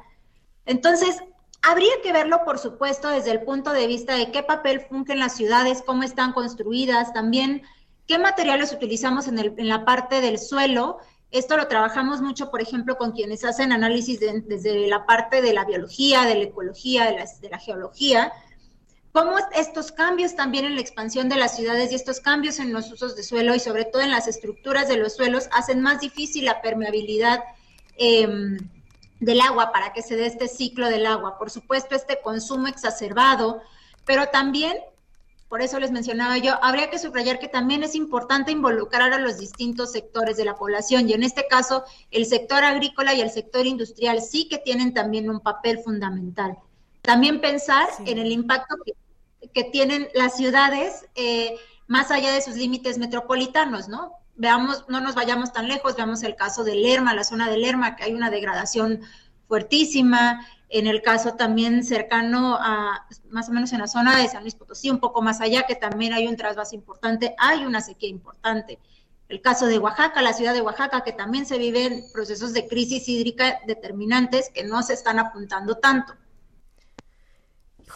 [0.67, 1.23] Entonces,
[1.63, 5.37] habría que verlo, por supuesto, desde el punto de vista de qué papel fungen las
[5.37, 7.63] ciudades, cómo están construidas, también
[8.11, 10.99] ¿Qué materiales utilizamos en, el, en la parte del suelo?
[11.31, 15.65] Esto lo trabajamos mucho, por ejemplo, con quienes hacen análisis desde la parte de la
[15.65, 18.33] biología, de la ecología, de la, de la geología.
[19.13, 22.91] Cómo estos cambios también en la expansión de las ciudades y estos cambios en los
[22.91, 26.47] usos de suelo y sobre todo en las estructuras de los suelos hacen más difícil
[26.47, 27.45] la permeabilidad
[27.97, 28.59] em,
[29.21, 31.39] del agua para que se dé este ciclo del agua.
[31.39, 33.63] Por supuesto, este consumo exacerbado,
[34.05, 34.79] pero también
[35.51, 39.37] por eso les mencionaba yo, habría que subrayar que también es importante involucrar a los
[39.37, 41.83] distintos sectores de la población y en este caso
[42.13, 46.57] el sector agrícola y el sector industrial sí que tienen también un papel fundamental.
[47.03, 48.77] También pensar en el impacto
[49.53, 51.57] que, tienen las ciudades eh,
[51.89, 54.13] más allá de sus límites metropolitanos, ¿no?
[54.37, 57.97] Veamos, no nos vayamos tan lejos, veamos el caso de Lerma, la zona de Lerma,
[57.97, 59.01] que hay una degradación
[59.49, 60.47] fuertísima.
[60.73, 64.55] En el caso también cercano a, más o menos en la zona de San Luis
[64.55, 68.79] Potosí, un poco más allá, que también hay un trasvase importante, hay una sequía importante.
[69.29, 73.09] El caso de Oaxaca, la ciudad de Oaxaca, que también se viven procesos de crisis
[73.09, 76.15] hídrica determinantes que no se están apuntando tanto.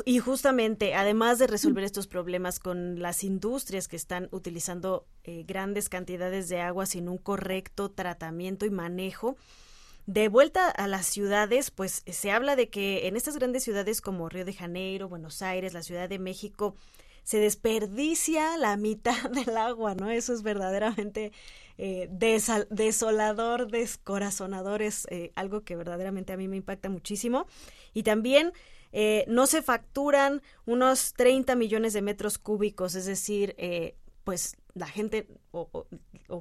[0.04, 5.88] Y justamente, además de resolver estos problemas con las industrias que están utilizando eh, grandes
[5.88, 9.36] cantidades de agua sin un correcto tratamiento y manejo,
[10.06, 14.28] de vuelta a las ciudades, pues se habla de que en estas grandes ciudades como
[14.28, 16.76] Río de Janeiro, Buenos Aires, la Ciudad de México,
[17.22, 20.10] se desperdicia la mitad del agua, ¿no?
[20.10, 21.32] Eso es verdaderamente
[21.78, 22.08] eh,
[22.70, 27.46] desolador, descorazonador, es eh, algo que verdaderamente a mí me impacta muchísimo.
[27.94, 28.52] Y también
[28.96, 34.86] eh, no se facturan unos 30 millones de metros cúbicos, es decir, eh, pues la
[34.86, 35.86] gente o,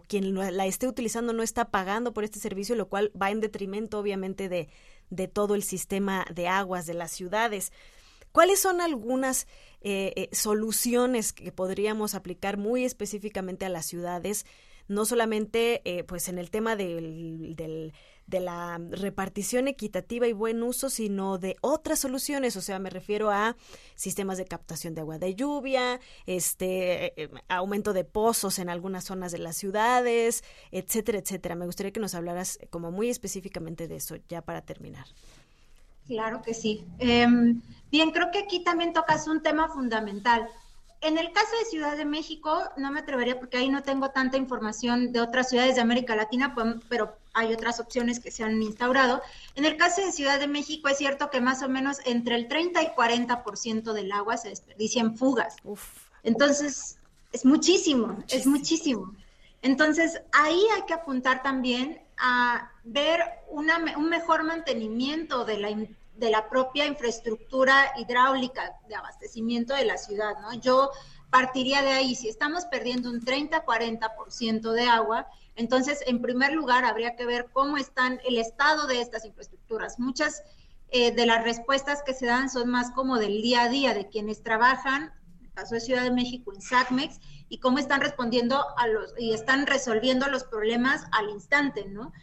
[0.02, 4.00] quien la esté utilizando no está pagando por este servicio, lo cual va en detrimento
[4.00, 4.70] obviamente de,
[5.10, 7.72] de todo el sistema de aguas de las ciudades.
[8.32, 9.48] ¿Cuáles son algunas
[9.82, 14.46] eh, soluciones que podríamos aplicar muy específicamente a las ciudades?
[14.88, 17.94] No solamente pues en el tema del
[18.28, 22.56] de la repartición equitativa y buen uso, sino de otras soluciones.
[22.56, 23.56] O sea, me refiero a
[23.96, 29.04] sistemas de captación de agua de lluvia, este eh, eh, aumento de pozos en algunas
[29.06, 31.56] zonas de las ciudades, etcétera, etcétera.
[31.56, 35.06] Me gustaría que nos hablaras como muy específicamente de eso, ya para terminar.
[36.08, 36.86] Claro que sí.
[37.00, 40.50] Em, bien, creo que aquí también tocas un tema fundamental
[41.04, 44.38] en el caso de Ciudad de México, no me atrevería porque ahí no tengo tanta
[44.38, 46.56] información de otras ciudades de América Latina,
[46.88, 49.22] pero hay otras opciones que se han instaurado.
[49.56, 52.48] En el caso de Ciudad de México es cierto que más o menos entre el
[52.48, 55.56] 30 y 40% del agua se desperdicia en fugas.
[56.24, 56.98] Entonces,
[57.32, 59.16] es muchísimo, es muchísimo.
[59.62, 65.70] Entonces, ahí hay que apuntar también a ver un mejor mantenimiento de la
[66.16, 70.54] de la propia infraestructura hidráulica de abastecimiento de la ciudad, ¿no?
[70.54, 70.92] Yo
[71.34, 77.16] partiría de ahí, si estamos perdiendo un 30-40% de agua, entonces, en primer lugar, habría
[77.16, 79.98] que ver cómo están el estado de estas infraestructuras.
[79.98, 80.44] Muchas
[80.90, 84.10] eh, de las respuestas que se dan son más como del día a día, de
[84.10, 87.20] quienes trabajan, en el caso de Ciudad de México, en SACMEX,
[87.50, 92.14] y cómo están respondiendo a los, y están resolviendo los problemas al instante, ¿no?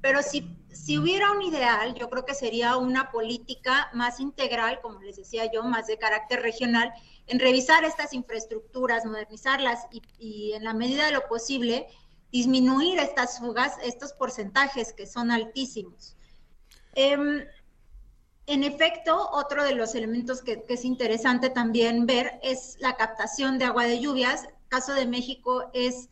[0.00, 5.00] Pero si, si hubiera un ideal, yo creo que sería una política más integral, como
[5.00, 6.92] les decía yo, más de carácter regional,
[7.26, 9.86] en revisar estas infraestructuras, modernizarlas
[10.18, 11.86] y, en la medida de lo posible
[12.30, 16.16] disminuir estas fugas, estos porcentajes que son altísimos.
[16.94, 17.44] Em,
[18.46, 23.58] en efecto, otro de los elementos que, que, es interesante también ver es la captación
[23.58, 24.48] de agua de lluvias.
[24.68, 26.08] caso de México es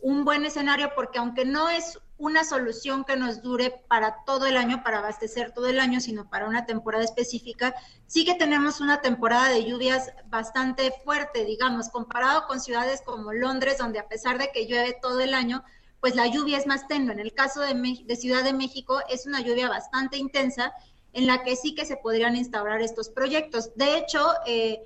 [0.00, 4.56] un buen escenario porque aunque no es una solución que nos dure para todo el
[4.56, 7.74] año, para abastecer todo el año, sino para una temporada específica,
[8.06, 13.78] sí que tenemos una temporada de lluvias bastante fuerte, digamos, comparado con ciudades como Londres,
[13.78, 15.64] donde a pesar de que llueve todo el año,
[16.00, 17.12] pues la lluvia es más tenue.
[17.12, 20.72] En el caso de, Ciudad de México es una lluvia bastante intensa
[21.12, 23.74] en la que sí que se podrían instaurar estos proyectos.
[23.76, 24.82] De hecho, eh,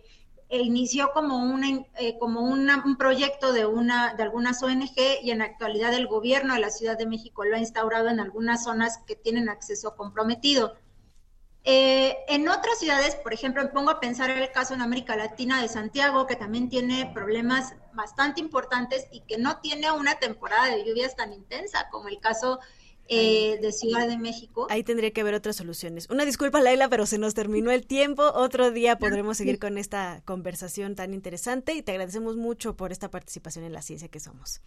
[0.61, 5.44] inició como, una, eh, como un proyecto de, una, de algunas ONG y en la
[5.44, 9.16] actualidad el gobierno de la Ciudad de México lo ha instaurado en algunas zonas que
[9.16, 10.76] tienen acceso comprometido.
[11.64, 15.62] Eh, en otras ciudades, por ejemplo, me pongo a pensar el caso en América Latina
[15.62, 20.84] de Santiago, que también tiene problemas bastante importantes y que no tiene una temporada de
[20.84, 22.59] lluvias tan intensa como el caso
[23.12, 24.66] eh, de Ciudad de México.
[24.70, 26.08] Ahí tendría que haber otras soluciones.
[26.10, 28.22] Una disculpa, Laila, pero se nos terminó el tiempo.
[28.34, 33.10] Otro día podremos seguir con esta conversación tan interesante y te agradecemos mucho por esta
[33.10, 34.60] participación en la ciencia que somos.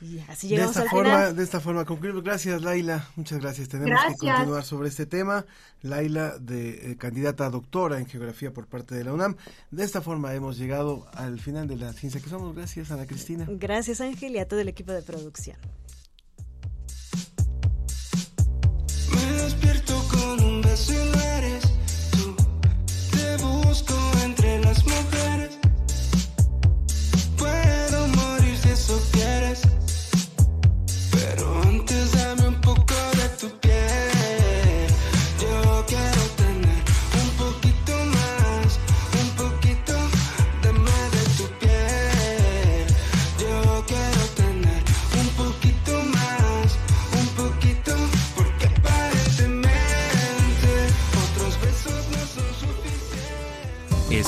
[0.00, 1.36] Y así llegamos de esta al forma, final.
[1.36, 2.22] De esta forma concluimos.
[2.22, 3.08] Gracias, Laila.
[3.16, 3.68] Muchas gracias.
[3.68, 5.46] Tenemos que continuar sobre este tema.
[5.82, 9.36] Laila, de eh, candidata a doctora en geografía por parte de la UNAM.
[9.70, 12.54] De esta forma hemos llegado al final de la ciencia que somos.
[12.54, 13.46] Gracias, Ana Cristina.
[13.48, 15.56] Gracias, Ángel, y a todo el equipo de producción.
[19.36, 20.92] Despierto con un beso